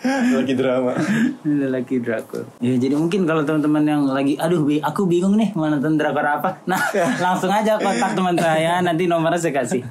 Lagi 0.00 0.54
drama. 0.54 0.94
lelaki 1.42 1.98
drakor. 1.98 2.46
Ya 2.58 2.74
jadi 2.74 2.94
mungkin 2.94 3.24
kalau 3.24 3.42
teman-teman 3.42 3.82
yang 3.82 4.02
lagi, 4.04 4.34
aduh 4.34 4.62
bi- 4.62 4.78
aku 4.78 5.04
bingung 5.04 5.34
nih 5.34 5.50
mau 5.52 5.66
nonton 5.66 5.94
drakor 5.94 6.22
apa. 6.22 6.62
Nah 6.64 6.78
langsung 7.24 7.48
aja 7.48 7.74
kontak 7.76 8.12
teman 8.12 8.34
saya, 8.34 8.78
nanti 8.78 9.04
nomornya 9.04 9.36
saya 9.36 9.54
kasih. 9.56 9.82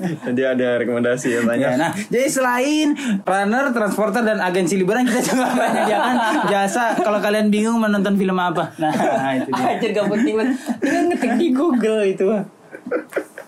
Jadi 0.00 0.42
ada 0.42 0.78
rekomendasi 0.78 1.28
ya 1.30 1.40
Ya, 1.40 1.46
tanya. 1.46 1.68
nah, 1.78 1.90
jadi 2.06 2.26
selain 2.26 2.88
runner, 3.20 3.68
transporter 3.70 4.22
dan 4.22 4.38
agensi 4.38 4.74
liburan 4.74 5.04
kita 5.04 5.20
juga 5.22 5.52
menyediakan 5.58 6.14
jasa 6.46 6.96
kalau 6.96 7.18
kalian 7.18 7.48
bingung 7.48 7.76
menonton 7.76 8.14
film 8.14 8.34
apa. 8.34 8.72
Nah, 8.76 8.92
itu 9.34 9.50
dia. 9.50 9.64
Anjir 9.70 9.90
gak 9.90 10.06
penting 10.08 10.34
banget. 10.34 10.56
Ngetik 10.80 11.32
di 11.36 11.48
Google 11.50 12.00
itu. 12.06 12.26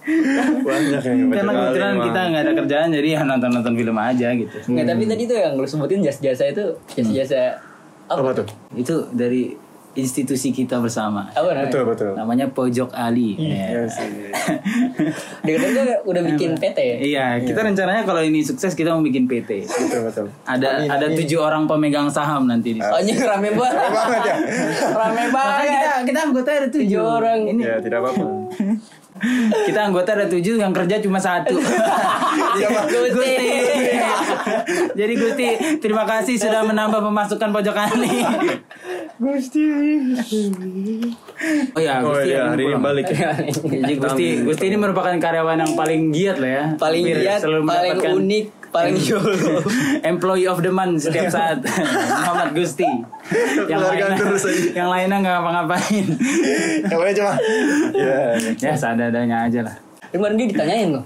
Banyak 0.03 1.03
yang 1.05 1.19
Karena 1.29 1.53
kebetulan 1.53 1.95
kita 2.03 2.21
nggak 2.25 2.43
ada 2.43 2.53
kerjaan 2.55 2.89
jadi 2.91 3.09
ya 3.09 3.21
nonton-nonton 3.23 3.75
film 3.75 3.97
aja 3.97 4.29
gitu. 4.33 4.57
Nggak, 4.67 4.87
tapi 4.89 5.03
tadi 5.07 5.23
tuh 5.25 5.37
yang 5.37 5.53
lu 5.55 5.65
sebutin 5.65 6.01
jasa-jasa 6.01 6.45
itu 6.49 6.65
jasa-jasa 6.89 7.59
apa? 8.07 8.19
apa 8.21 8.31
tuh? 8.35 8.47
Itu 8.73 9.07
dari 9.11 9.55
institusi 9.93 10.51
kita 10.51 10.81
bersama. 10.81 11.29
Apa 11.31 11.53
namanya? 11.53 11.69
Betul 11.69 11.83
betul. 11.85 12.11
Namanya 12.15 12.47
Pojok 12.49 12.91
Ali. 12.91 13.37
Iya 13.37 13.67
Ya. 13.69 13.85
sih. 13.87 14.09
Dengar-dengar 15.45 16.01
udah 16.03 16.23
bikin 16.27 16.57
PT 16.57 16.79
ya? 16.79 16.97
Iya, 16.99 17.27
kita 17.45 17.61
rencananya 17.61 18.03
kalau 18.03 18.21
ini 18.21 18.41
sukses 18.41 18.73
kita 18.73 18.91
mau 18.91 19.01
bikin 19.01 19.29
PT. 19.29 19.69
Betul 19.69 20.01
betul. 20.03 20.27
Ada 20.43 20.89
ada 20.89 21.07
tujuh 21.13 21.37
orang 21.37 21.69
pemegang 21.69 22.09
saham 22.09 22.49
nanti 22.49 22.73
di 22.73 22.81
situ. 22.81 22.89
Anjir 22.91 23.21
rame 23.21 23.53
banget. 23.53 23.85
banget 23.87 24.23
ya. 24.25 24.37
Rame 24.91 25.23
Makanya 25.23 25.31
banget. 25.31 25.69
kita 25.69 25.91
kita 26.03 26.19
anggota 26.25 26.49
ada 26.51 26.69
tujuh 26.69 26.81
Tujuh 26.89 27.03
orang. 27.05 27.39
Ini 27.47 27.61
Ya 27.63 27.77
tidak 27.79 27.99
apa-apa. 28.01 28.25
kita 29.69 29.81
anggota 29.81 30.17
ada 30.17 30.27
tujuh 30.27 30.57
yang 30.57 30.73
kerja 30.73 30.99
cuma 31.05 31.21
satu. 31.21 31.57
Gusti. 32.93 33.49
Jadi 34.97 35.13
Gusti, 35.17 35.47
terima 35.79 36.05
kasih 36.09 36.41
sudah 36.41 36.65
menambah 36.65 37.01
pemasukan 37.01 37.49
pojok 37.53 37.77
Ali. 37.77 38.25
Gusti. 39.21 39.65
Oh 41.77 41.81
ya, 41.81 42.01
Oh 42.01 42.13
Gusti 42.17 42.33
iya, 42.33 42.39
yang 42.43 42.49
hari 42.57 42.63
ini 42.69 42.77
balik 42.81 43.07
ya. 43.13 43.31
Jadi 43.53 43.95
Gusti, 44.01 44.27
Gusti 44.43 44.65
ini 44.73 44.77
merupakan 44.81 45.13
karyawan 45.13 45.59
yang 45.61 45.73
paling 45.77 46.11
giat 46.11 46.37
lah 46.41 46.51
ya. 46.51 46.65
Paling 46.81 47.03
giat, 47.05 47.39
selalu 47.45 47.63
paling 47.69 47.69
mendapatkan 47.69 48.13
unik, 48.17 48.47
paling 48.73 48.97
yolo. 48.97 49.61
Employee 50.11 50.49
of 50.49 50.59
the 50.59 50.73
month 50.73 51.05
setiap 51.05 51.29
saat 51.29 51.61
Muhammad 52.25 52.57
Gusti 52.57 52.89
Yang 53.69 53.81
lainnya 53.85 54.17
terus 54.17 54.43
aja. 54.43 54.61
Yang 54.75 54.89
lainnya 54.89 55.17
nggak 55.21 55.35
ngapa-ngapain 55.37 56.05
Yang 56.83 56.99
mana 56.99 57.13
cuma? 57.13 57.33
Ya. 57.93 58.19
Ya 58.57 58.73
seadanya 58.73 59.39
aja 59.45 59.61
lah 59.63 59.77
Kemarin 60.09 60.37
dia 60.37 60.49
ditanyain 60.49 60.89
loh. 60.93 61.05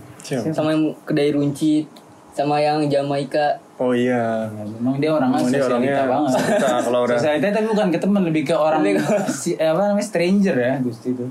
Sama 0.50 0.74
yang 0.74 0.90
kedai 1.06 1.30
runcit, 1.30 1.86
sama 2.34 2.58
yang 2.58 2.82
Jamaika. 2.90 3.54
Oh 3.78 3.94
iya. 3.94 4.50
Ya, 4.50 4.62
Memang 4.66 4.98
dia 4.98 5.10
orang 5.14 5.30
Memang 5.30 5.46
dia 5.46 5.62
sosialita 5.62 5.70
orangnya 5.70 6.04
banget 6.10 6.30
sosialita, 6.34 6.68
kalau 6.82 7.00
udah- 7.06 7.14
Sosialita 7.14 7.46
tapi 7.54 7.66
bukan 7.70 7.86
ke 7.94 7.98
teman 8.02 8.22
Lebih 8.26 8.42
ke 8.42 8.54
orang 8.56 8.82
si, 9.30 9.54
apa 9.54 9.94
namanya 9.94 10.02
stranger 10.02 10.54
ya 10.56 10.74
Gusti 10.82 11.14
itu 11.14 11.26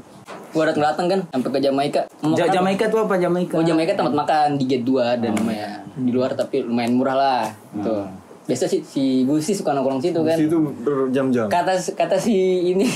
Gua 0.55 0.71
datang 0.71 0.87
datang 0.87 1.05
kan 1.11 1.19
sampai 1.35 1.49
ke 1.51 1.59
Jamaika. 1.59 2.01
Ja-? 2.23 2.47
Jamaika 2.47 2.87
tuh 2.87 3.03
apa 3.03 3.19
Jamaika? 3.19 3.59
Oh 3.59 3.63
Jamaika 3.67 3.91
tempat 3.91 4.15
makan 4.15 4.55
di 4.55 4.63
gate 4.63 4.87
2 4.87 5.19
dan 5.19 5.35
lumayan 5.35 5.83
di 5.99 6.11
luar 6.15 6.31
tapi 6.31 6.63
lumayan 6.63 6.95
murah 6.95 7.15
lah. 7.19 7.43
Tuh. 7.75 8.07
Biasa 8.47 8.63
sih 8.71 8.79
si 8.79 9.27
Gusti 9.27 9.51
suka 9.51 9.75
nongkrong 9.75 9.99
situ 9.99 10.23
kan. 10.23 10.39
Itu 10.39 10.63
berjam-jam. 10.79 11.51
Kata 11.51 11.75
kata 11.75 12.15
si 12.15 12.71
ini 12.71 12.87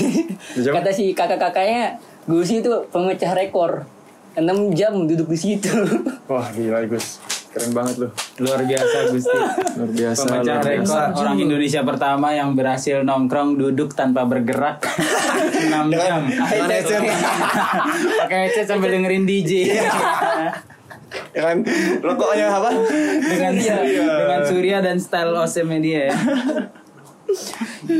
Jam? 0.56 0.72
kata 0.80 0.88
si 0.88 1.12
kakak-kakaknya 1.12 2.00
Gusti 2.24 2.64
itu 2.64 2.72
pemecah 2.88 3.36
rekor. 3.36 3.84
6 4.40 4.46
jam 4.72 4.96
duduk 5.04 5.28
di 5.28 5.36
situ. 5.36 5.68
Wah 6.32 6.48
gila 6.56 6.80
Gus. 6.88 7.20
Keren 7.50 7.74
banget 7.74 7.96
loh. 7.98 8.10
Luar 8.38 8.62
biasa 8.62 8.96
Gusti 9.10 9.38
Luar 9.74 9.90
biasa. 9.90 10.22
Pemecah 10.22 10.38
luar 10.38 10.62
biasa. 10.62 10.70
rekor 10.70 11.02
orang 11.18 11.36
Indonesia 11.42 11.80
pertama 11.82 12.28
yang 12.30 12.54
berhasil 12.54 13.02
nongkrong 13.02 13.58
duduk 13.58 13.90
tanpa 13.98 14.22
bergerak 14.22 14.78
6 14.86 15.90
jam. 15.90 16.22
Dengan 16.30 16.70
headset. 16.70 17.02
Pakai 18.22 18.38
headset 18.46 18.66
sambil 18.70 18.94
dengerin 18.94 19.26
DJ. 19.26 19.52
Ya 21.34 21.42
kan 21.42 21.66
rokoknya 22.06 22.46
apa? 22.54 22.70
dengan 23.18 23.50
dengan 23.58 24.40
Surya 24.46 24.78
dan 24.78 24.94
style 25.02 25.34
awesome 25.34 25.74
dia 25.82 26.06
ya. 26.06 26.16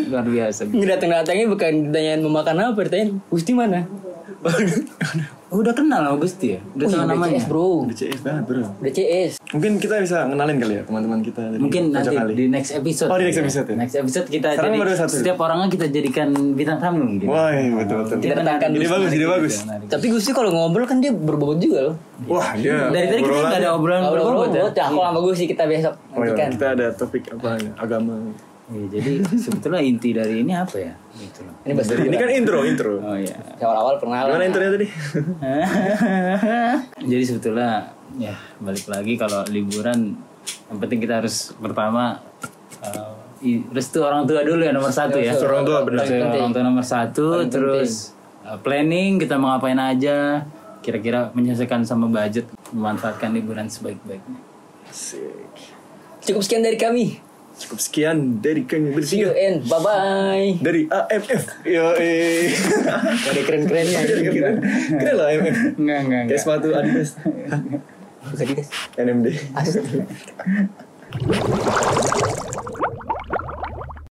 Luar 0.07 0.23
biasa. 0.23 0.71
Ini 0.71 0.87
datang-datangnya 0.87 1.51
bukan 1.51 1.91
ditanyain 1.91 2.23
mau 2.23 2.39
makan 2.39 2.71
apa, 2.71 2.81
ditanyain 2.87 3.19
Gusti 3.27 3.51
mana? 3.51 3.83
Oh, 4.41 5.59
udah 5.61 5.75
kenal 5.75 6.01
sama 6.01 6.17
Gusti 6.17 6.55
ya? 6.55 6.61
Udah 6.73 6.87
Oh, 6.87 6.91
tahu 6.91 6.97
iya, 6.97 7.11
namanya. 7.11 7.37
CS 7.37 7.47
bro. 7.47 7.69
Udah 7.83 7.97
CS 7.99 8.21
banget 8.23 8.43
bro. 8.47 8.65
Udah 8.73 8.93
CS. 8.93 9.33
Mungkin 9.51 9.73
kita 9.77 9.95
bisa 9.99 10.19
ngenalin 10.25 10.57
kali 10.57 10.75
ya 10.75 10.83
teman-teman 10.83 11.21
kita. 11.21 11.43
dari 11.45 11.61
Mungkin 11.61 11.83
nanti 11.91 12.15
Kali. 12.15 12.33
di 12.33 12.45
next 12.47 12.71
episode. 12.73 13.09
Oh, 13.09 13.19
di 13.19 13.27
next 13.27 13.41
episode 13.41 13.67
ya? 13.67 13.77
Next 13.77 13.97
episode 13.97 14.27
kita 14.27 14.49
Sekarang 14.51 14.71
jadi 14.71 14.81
baru 14.81 14.93
satu. 14.97 15.13
setiap 15.13 15.37
orangnya 15.39 15.69
kita 15.69 15.87
jadikan 15.89 16.29
bintang 16.55 16.79
tamu 16.79 17.03
mungkin. 17.05 17.27
Wah 17.27 17.51
iya, 17.51 17.69
betul 17.75 17.97
betul. 18.01 18.17
Kita 18.17 18.33
Ide 18.33 18.79
Gusti. 18.79 18.89
bagus, 18.89 19.11
ide 19.13 19.27
bagus. 19.27 19.55
Tapi 19.91 20.07
Gusti 20.09 20.31
kalau 20.31 20.51
ngobrol 20.51 20.87
kan 20.87 20.99
dia 20.99 21.11
berbobot 21.11 21.59
juga 21.59 21.79
loh. 21.85 21.97
Wah 22.25 22.55
dia. 22.55 22.89
Dari 22.89 23.07
tadi 23.11 23.21
kita 23.21 23.37
nggak 23.43 23.61
ada 23.61 23.71
obrolan 23.75 24.03
berbobot 24.07 24.25
ya. 24.49 24.63
berbobot 24.63 24.73
ya, 24.73 24.85
kalau 24.87 25.05
sama 25.05 25.19
Gusti 25.21 25.45
kita 25.45 25.65
besok 25.67 25.95
Oh 26.11 26.17
nanti 26.17 26.31
iya, 26.31 26.39
kan. 26.39 26.49
kita 26.55 26.67
ada 26.71 26.87
topik 26.95 27.23
apa 27.31 27.49
ya, 27.59 27.71
agama. 27.77 28.15
Iya, 28.71 28.87
jadi 28.87 29.13
sebetulnya 29.35 29.83
inti 29.83 30.15
dari 30.15 30.47
ini 30.47 30.55
apa 30.55 30.79
ya? 30.79 30.95
Gitu 31.19 31.43
loh. 31.43 31.55
Ini 31.67 31.73
bahasa 31.75 31.93
ini 31.99 32.15
kan 32.15 32.31
intro, 32.31 32.59
intro. 32.63 33.03
Oh 33.03 33.19
iya. 33.19 33.35
awal-awal 33.59 33.99
perkenalan. 33.99 34.31
Gimana 34.31 34.45
intronya 34.47 34.71
tadi? 34.79 34.87
Jadi 37.11 37.25
sebetulnya 37.27 37.71
ya 38.15 38.35
balik 38.63 38.87
lagi 38.87 39.19
kalau 39.19 39.43
liburan 39.51 40.15
yang 40.71 40.79
penting 40.79 41.03
kita 41.03 41.19
harus 41.19 41.51
pertama 41.59 42.23
uh, 42.87 43.15
restu 43.75 44.07
orang 44.07 44.23
tua 44.31 44.47
dulu 44.47 44.63
ya 44.63 44.71
nomor 44.71 44.95
satu 44.95 45.19
ya. 45.19 45.35
Orang 45.35 45.67
tua 45.67 45.83
benar. 45.83 46.07
Orang 46.07 46.55
tua 46.55 46.63
nomor 46.63 46.87
satu, 46.87 47.43
terus 47.51 48.15
uh, 48.47 48.55
planning 48.63 49.19
kita 49.19 49.35
mau 49.35 49.59
ngapain 49.59 49.83
aja, 49.83 50.47
kira-kira 50.79 51.35
menyesuaikan 51.35 51.83
sama 51.83 52.07
budget, 52.07 52.47
memanfaatkan 52.71 53.35
liburan 53.35 53.67
sebaik-baiknya. 53.67 54.39
Asik. 54.87 55.59
Cukup 56.23 56.43
sekian 56.47 56.63
dari 56.63 56.79
kami. 56.79 57.30
Cukup 57.61 57.77
sekian 57.77 58.41
dari 58.41 58.65
kami 58.65 58.97
See 59.05 59.21
you 59.21 59.29
bertiga. 59.29 59.37
and 59.37 59.57
bye 59.69 59.77
bye. 59.79 60.49
Dari 60.59 60.89
AMF. 60.89 61.43
Yo 61.69 61.93
eh. 61.95 62.49
Ada 63.29 63.41
keren-kerennya. 63.45 64.01
Keren 64.01 64.57
Keren 64.97 65.15
lah 65.15 65.27
AMF. 65.29 65.57
Enggak, 65.77 65.99
enggak, 66.09 66.23
Kayak 66.33 66.41
sepatu 66.41 66.69
Adidas. 66.73 67.11
Bukan 68.21 68.47
di 68.49 68.55
NMD. 68.97 69.27